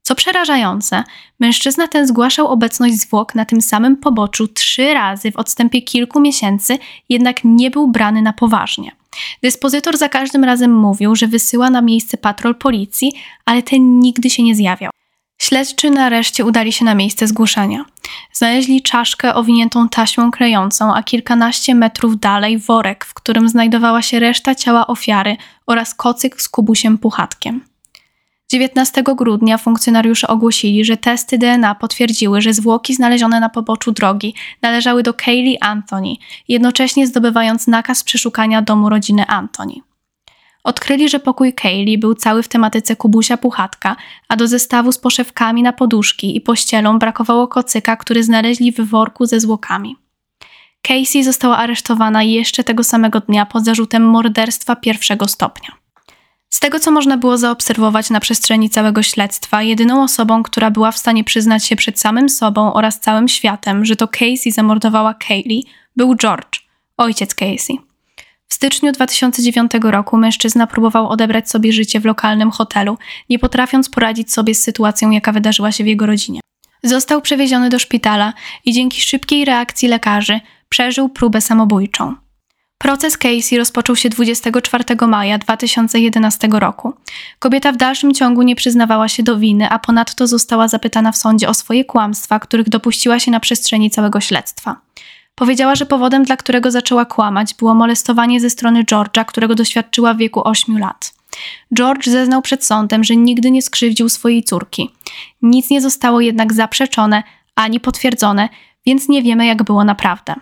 Co 0.01 0.15
przerażające, 0.15 1.03
mężczyzna 1.39 1.87
ten 1.87 2.07
zgłaszał 2.07 2.47
obecność 2.47 2.95
zwłok 2.95 3.35
na 3.35 3.45
tym 3.45 3.61
samym 3.61 3.97
poboczu 3.97 4.47
trzy 4.47 4.93
razy 4.93 5.31
w 5.31 5.37
odstępie 5.37 5.81
kilku 5.81 6.19
miesięcy, 6.19 6.77
jednak 7.09 7.43
nie 7.43 7.71
był 7.71 7.87
brany 7.87 8.21
na 8.21 8.33
poważnie. 8.33 8.98
Dyspozytor 9.43 9.97
za 9.97 10.09
każdym 10.09 10.43
razem 10.43 10.75
mówił, 10.75 11.15
że 11.15 11.27
wysyła 11.27 11.69
na 11.69 11.81
miejsce 11.81 12.17
patrol 12.17 12.55
policji, 12.55 13.11
ale 13.45 13.63
ten 13.63 13.99
nigdy 13.99 14.29
się 14.29 14.43
nie 14.43 14.55
zjawiał. 14.55 14.91
Śledczy 15.41 15.89
nareszcie 15.89 16.45
udali 16.45 16.71
się 16.71 16.85
na 16.85 16.95
miejsce 16.95 17.27
zgłoszenia. 17.27 17.85
Znaleźli 18.33 18.81
czaszkę 18.81 19.35
owiniętą 19.35 19.89
taśmą 19.89 20.31
klejącą, 20.31 20.95
a 20.95 21.03
kilkanaście 21.03 21.75
metrów 21.75 22.19
dalej 22.19 22.57
worek, 22.57 23.05
w 23.05 23.13
którym 23.13 23.49
znajdowała 23.49 24.01
się 24.01 24.19
reszta 24.19 24.55
ciała 24.55 24.87
ofiary 24.87 25.37
oraz 25.67 25.95
kocyk 25.95 26.41
z 26.41 26.49
kubusiem 26.49 26.97
puchatkiem. 26.97 27.68
19 28.51 29.03
grudnia 29.15 29.57
funkcjonariusze 29.57 30.27
ogłosili, 30.27 30.85
że 30.85 30.97
testy 30.97 31.37
DNA 31.37 31.75
potwierdziły, 31.75 32.41
że 32.41 32.53
zwłoki 32.53 32.95
znalezione 32.95 33.39
na 33.39 33.49
poboczu 33.49 33.91
drogi 33.91 34.33
należały 34.61 35.03
do 35.03 35.13
Kaylee 35.13 35.57
Anthony, 35.61 36.15
jednocześnie 36.47 37.07
zdobywając 37.07 37.67
nakaz 37.67 38.03
przeszukania 38.03 38.61
domu 38.61 38.89
rodziny 38.89 39.27
Anthony. 39.27 39.73
Odkryli, 40.63 41.09
że 41.09 41.19
pokój 41.19 41.53
Kaylee 41.53 41.97
był 41.97 42.15
cały 42.15 42.43
w 42.43 42.47
tematyce 42.47 42.95
kubusia 42.95 43.37
puchatka, 43.37 43.95
a 44.27 44.35
do 44.35 44.47
zestawu 44.47 44.91
z 44.91 44.97
poszewkami 44.97 45.63
na 45.63 45.73
poduszki 45.73 46.37
i 46.37 46.41
pościelą 46.41 46.99
brakowało 46.99 47.47
kocyka, 47.47 47.95
który 47.95 48.23
znaleźli 48.23 48.71
w 48.71 48.81
worku 48.81 49.25
ze 49.25 49.39
zwłokami. 49.39 49.95
Casey 50.81 51.23
została 51.23 51.57
aresztowana 51.57 52.23
jeszcze 52.23 52.63
tego 52.63 52.83
samego 52.83 53.19
dnia 53.19 53.45
pod 53.45 53.65
zarzutem 53.65 54.03
morderstwa 54.03 54.75
pierwszego 54.75 55.27
stopnia. 55.27 55.78
Z 56.49 56.59
tego, 56.59 56.79
co 56.79 56.91
można 56.91 57.17
było 57.17 57.37
zaobserwować 57.37 58.09
na 58.09 58.19
przestrzeni 58.19 58.69
całego 58.69 59.03
śledztwa, 59.03 59.63
jedyną 59.63 60.03
osobą, 60.03 60.43
która 60.43 60.71
była 60.71 60.91
w 60.91 60.97
stanie 60.97 61.23
przyznać 61.23 61.65
się 61.65 61.75
przed 61.75 61.99
samym 61.99 62.29
sobą 62.29 62.73
oraz 62.73 62.99
całym 62.99 63.27
światem, 63.27 63.85
że 63.85 63.95
to 63.95 64.07
Casey 64.07 64.51
zamordowała 64.51 65.13
Kaylee, 65.13 65.65
był 65.95 66.15
George, 66.15 66.59
ojciec 66.97 67.35
Casey. 67.35 67.79
W 68.47 68.53
styczniu 68.53 68.91
2009 68.91 69.71
roku 69.81 70.17
mężczyzna 70.17 70.67
próbował 70.67 71.09
odebrać 71.09 71.49
sobie 71.49 71.73
życie 71.73 71.99
w 71.99 72.05
lokalnym 72.05 72.51
hotelu, 72.51 72.97
nie 73.29 73.39
potrafiąc 73.39 73.89
poradzić 73.89 74.33
sobie 74.33 74.55
z 74.55 74.63
sytuacją, 74.63 75.11
jaka 75.11 75.31
wydarzyła 75.31 75.71
się 75.71 75.83
w 75.83 75.87
jego 75.87 76.05
rodzinie. 76.05 76.39
Został 76.83 77.21
przewieziony 77.21 77.69
do 77.69 77.79
szpitala 77.79 78.33
i 78.65 78.73
dzięki 78.73 79.01
szybkiej 79.01 79.45
reakcji 79.45 79.87
lekarzy 79.87 80.39
przeżył 80.69 81.09
próbę 81.09 81.41
samobójczą. 81.41 82.15
Proces 82.83 83.17
Casey 83.17 83.57
rozpoczął 83.57 83.95
się 83.95 84.09
24 84.09 84.83
maja 85.07 85.37
2011 85.37 86.47
roku. 86.51 86.93
Kobieta 87.39 87.71
w 87.71 87.77
dalszym 87.77 88.13
ciągu 88.13 88.41
nie 88.41 88.55
przyznawała 88.55 89.07
się 89.07 89.23
do 89.23 89.37
winy, 89.37 89.69
a 89.69 89.79
ponadto 89.79 90.27
została 90.27 90.67
zapytana 90.67 91.11
w 91.11 91.17
sądzie 91.17 91.49
o 91.49 91.53
swoje 91.53 91.85
kłamstwa, 91.85 92.39
których 92.39 92.69
dopuściła 92.69 93.19
się 93.19 93.31
na 93.31 93.39
przestrzeni 93.39 93.91
całego 93.91 94.19
śledztwa. 94.19 94.81
Powiedziała, 95.35 95.75
że 95.75 95.85
powodem, 95.85 96.23
dla 96.23 96.37
którego 96.37 96.71
zaczęła 96.71 97.05
kłamać, 97.05 97.53
było 97.53 97.73
molestowanie 97.73 98.39
ze 98.39 98.49
strony 98.49 98.83
George'a, 98.83 99.25
którego 99.25 99.55
doświadczyła 99.55 100.13
w 100.13 100.17
wieku 100.17 100.41
8 100.47 100.77
lat. 100.77 101.13
George 101.73 102.05
zeznał 102.05 102.41
przed 102.41 102.65
sądem, 102.65 103.03
że 103.03 103.15
nigdy 103.15 103.51
nie 103.51 103.61
skrzywdził 103.61 104.09
swojej 104.09 104.43
córki. 104.43 104.91
Nic 105.41 105.69
nie 105.69 105.81
zostało 105.81 106.21
jednak 106.21 106.53
zaprzeczone 106.53 107.23
ani 107.55 107.79
potwierdzone, 107.79 108.49
więc 108.85 109.09
nie 109.09 109.23
wiemy, 109.23 109.45
jak 109.45 109.63
było 109.63 109.83
naprawdę. 109.83 110.35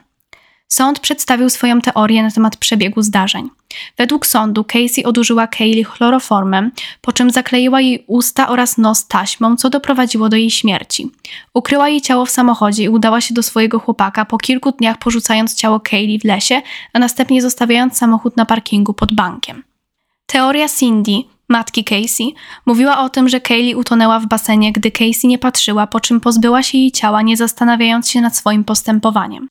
Sąd 0.67 0.99
przedstawił 0.99 1.49
swoją 1.49 1.81
teorię 1.81 2.23
na 2.23 2.31
temat 2.31 2.57
przebiegu 2.57 3.01
zdarzeń. 3.01 3.49
Według 3.97 4.25
sądu 4.25 4.63
Casey 4.63 5.03
odurzyła 5.03 5.47
Kaylee 5.47 5.83
chloroformem, 5.83 6.71
po 7.01 7.13
czym 7.13 7.29
zakleiła 7.29 7.81
jej 7.81 8.03
usta 8.07 8.49
oraz 8.49 8.77
nos 8.77 9.07
taśmą, 9.07 9.55
co 9.55 9.69
doprowadziło 9.69 10.29
do 10.29 10.35
jej 10.35 10.51
śmierci. 10.51 11.11
Ukryła 11.53 11.89
jej 11.89 12.01
ciało 12.01 12.25
w 12.25 12.29
samochodzie 12.29 12.83
i 12.83 12.89
udała 12.89 13.21
się 13.21 13.33
do 13.33 13.43
swojego 13.43 13.79
chłopaka, 13.79 14.25
po 14.25 14.37
kilku 14.37 14.71
dniach 14.71 14.97
porzucając 14.97 15.55
ciało 15.55 15.79
Kaylee 15.79 16.19
w 16.19 16.25
lesie, 16.25 16.61
a 16.93 16.99
następnie 16.99 17.41
zostawiając 17.41 17.97
samochód 17.97 18.37
na 18.37 18.45
parkingu 18.45 18.93
pod 18.93 19.13
bankiem. 19.13 19.63
Teoria 20.25 20.69
Cindy, 20.69 21.23
matki 21.49 21.83
Casey, 21.83 22.33
mówiła 22.65 22.99
o 22.99 23.09
tym, 23.09 23.29
że 23.29 23.41
Kaylee 23.41 23.75
utonęła 23.75 24.19
w 24.19 24.27
basenie, 24.27 24.71
gdy 24.71 24.91
Casey 24.91 25.27
nie 25.27 25.37
patrzyła, 25.37 25.87
po 25.87 25.99
czym 25.99 26.19
pozbyła 26.19 26.63
się 26.63 26.77
jej 26.77 26.91
ciała, 26.91 27.21
nie 27.21 27.37
zastanawiając 27.37 28.09
się 28.09 28.21
nad 28.21 28.37
swoim 28.37 28.63
postępowaniem. 28.63 29.47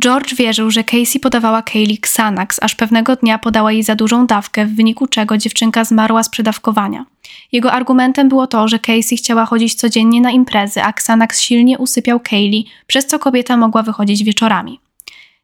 George 0.00 0.34
wierzył, 0.34 0.70
że 0.70 0.84
Casey 0.84 1.20
podawała 1.20 1.62
Kaylee 1.62 1.98
Xanax, 1.98 2.58
aż 2.62 2.74
pewnego 2.74 3.16
dnia 3.16 3.38
podała 3.38 3.72
jej 3.72 3.82
za 3.82 3.94
dużą 3.94 4.26
dawkę, 4.26 4.66
w 4.66 4.76
wyniku 4.76 5.06
czego 5.06 5.38
dziewczynka 5.38 5.84
zmarła 5.84 6.22
z 6.22 6.28
przedawkowania. 6.28 7.04
Jego 7.52 7.72
argumentem 7.72 8.28
było 8.28 8.46
to, 8.46 8.68
że 8.68 8.78
Casey 8.78 9.16
chciała 9.16 9.46
chodzić 9.46 9.74
codziennie 9.74 10.20
na 10.20 10.30
imprezy, 10.30 10.82
a 10.82 10.88
Xanax 10.88 11.40
silnie 11.40 11.78
usypiał 11.78 12.20
Kaylee, 12.20 12.66
przez 12.86 13.06
co 13.06 13.18
kobieta 13.18 13.56
mogła 13.56 13.82
wychodzić 13.82 14.24
wieczorami. 14.24 14.80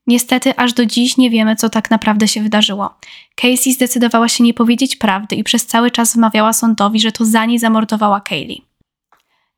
Niestety, 0.07 0.57
aż 0.57 0.73
do 0.73 0.87
dziś 0.87 1.17
nie 1.17 1.31
wiemy, 1.31 1.57
co 1.57 1.71
tak 1.71 1.91
naprawdę 1.91 2.29
się 2.29 2.43
wydarzyło. 2.43 2.95
Casey 3.35 3.73
zdecydowała 3.73 4.29
się 4.29 4.45
nie 4.45 4.55
powiedzieć 4.55 4.97
prawdy 4.97 5.37
i 5.37 5.45
przez 5.45 5.67
cały 5.67 5.91
czas 5.91 6.15
wmawiała 6.15 6.53
sądowi, 6.53 7.01
że 7.01 7.13
to 7.13 7.25
za 7.25 7.45
niej 7.47 7.59
zamordowała 7.59 8.21
Kaylee. 8.21 8.70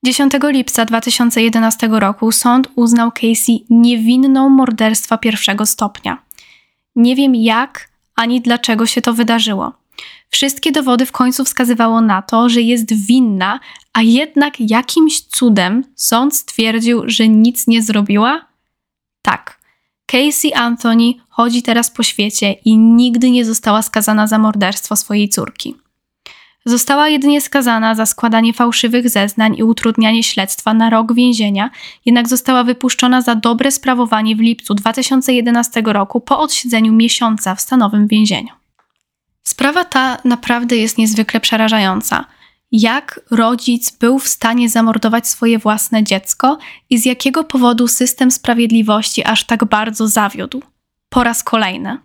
10 0.04 0.32
lipca 0.42 0.84
2011 0.84 1.88
roku 1.90 2.32
sąd 2.32 2.68
uznał 2.76 3.12
Casey 3.12 3.64
niewinną 3.70 4.48
morderstwa 4.48 5.18
pierwszego 5.18 5.66
stopnia. 5.66 6.22
Nie 6.96 7.16
wiem 7.16 7.34
jak 7.34 7.88
ani 8.16 8.40
dlaczego 8.40 8.86
się 8.86 9.02
to 9.02 9.14
wydarzyło. 9.14 9.72
Wszystkie 10.28 10.72
dowody 10.72 11.06
w 11.06 11.12
końcu 11.12 11.44
wskazywało 11.44 12.00
na 12.00 12.22
to, 12.22 12.48
że 12.48 12.60
jest 12.60 13.06
winna, 13.06 13.60
a 13.92 14.02
jednak 14.02 14.60
jakimś 14.60 15.20
cudem 15.20 15.84
sąd 15.96 16.36
stwierdził, 16.36 17.02
że 17.06 17.28
nic 17.28 17.66
nie 17.66 17.82
zrobiła? 17.82 18.46
Tak. 19.22 19.60
Casey 20.06 20.54
Anthony 20.54 21.14
chodzi 21.28 21.62
teraz 21.62 21.90
po 21.90 22.02
świecie 22.02 22.52
i 22.52 22.78
nigdy 22.78 23.30
nie 23.30 23.44
została 23.44 23.82
skazana 23.82 24.26
za 24.26 24.38
morderstwo 24.38 24.96
swojej 24.96 25.28
córki. 25.28 25.81
Została 26.64 27.08
jedynie 27.08 27.40
skazana 27.40 27.94
za 27.94 28.06
składanie 28.06 28.52
fałszywych 28.52 29.08
zeznań 29.08 29.54
i 29.58 29.62
utrudnianie 29.62 30.22
śledztwa 30.22 30.74
na 30.74 30.90
rok 30.90 31.14
więzienia, 31.14 31.70
jednak 32.04 32.28
została 32.28 32.64
wypuszczona 32.64 33.22
za 33.22 33.34
dobre 33.34 33.70
sprawowanie 33.70 34.36
w 34.36 34.40
lipcu 34.40 34.74
2011 34.74 35.82
roku 35.86 36.20
po 36.20 36.38
odsiedzeniu 36.38 36.92
miesiąca 36.92 37.54
w 37.54 37.60
stanowym 37.60 38.06
więzieniu. 38.06 38.52
Sprawa 39.42 39.84
ta 39.84 40.18
naprawdę 40.24 40.76
jest 40.76 40.98
niezwykle 40.98 41.40
przerażająca. 41.40 42.24
Jak 42.72 43.20
rodzic 43.30 43.90
był 43.90 44.18
w 44.18 44.28
stanie 44.28 44.68
zamordować 44.68 45.28
swoje 45.28 45.58
własne 45.58 46.04
dziecko 46.04 46.58
i 46.90 46.98
z 46.98 47.04
jakiego 47.04 47.44
powodu 47.44 47.88
system 47.88 48.30
sprawiedliwości 48.30 49.24
aż 49.24 49.44
tak 49.44 49.64
bardzo 49.64 50.08
zawiódł? 50.08 50.62
Po 51.08 51.24
raz 51.24 51.42
kolejny. 51.42 51.98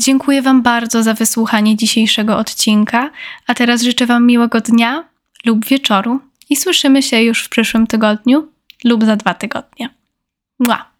Dziękuję 0.00 0.42
Wam 0.42 0.62
bardzo 0.62 1.02
za 1.02 1.14
wysłuchanie 1.14 1.76
dzisiejszego 1.76 2.38
odcinka, 2.38 3.10
a 3.46 3.54
teraz 3.54 3.82
życzę 3.82 4.06
Wam 4.06 4.26
miłego 4.26 4.60
dnia 4.60 5.04
lub 5.44 5.64
wieczoru 5.64 6.20
i 6.50 6.56
słyszymy 6.56 7.02
się 7.02 7.22
już 7.22 7.44
w 7.44 7.48
przyszłym 7.48 7.86
tygodniu 7.86 8.48
lub 8.84 9.04
za 9.04 9.16
dwa 9.16 9.34
tygodnie. 9.34 9.94
Mua! 10.58 10.95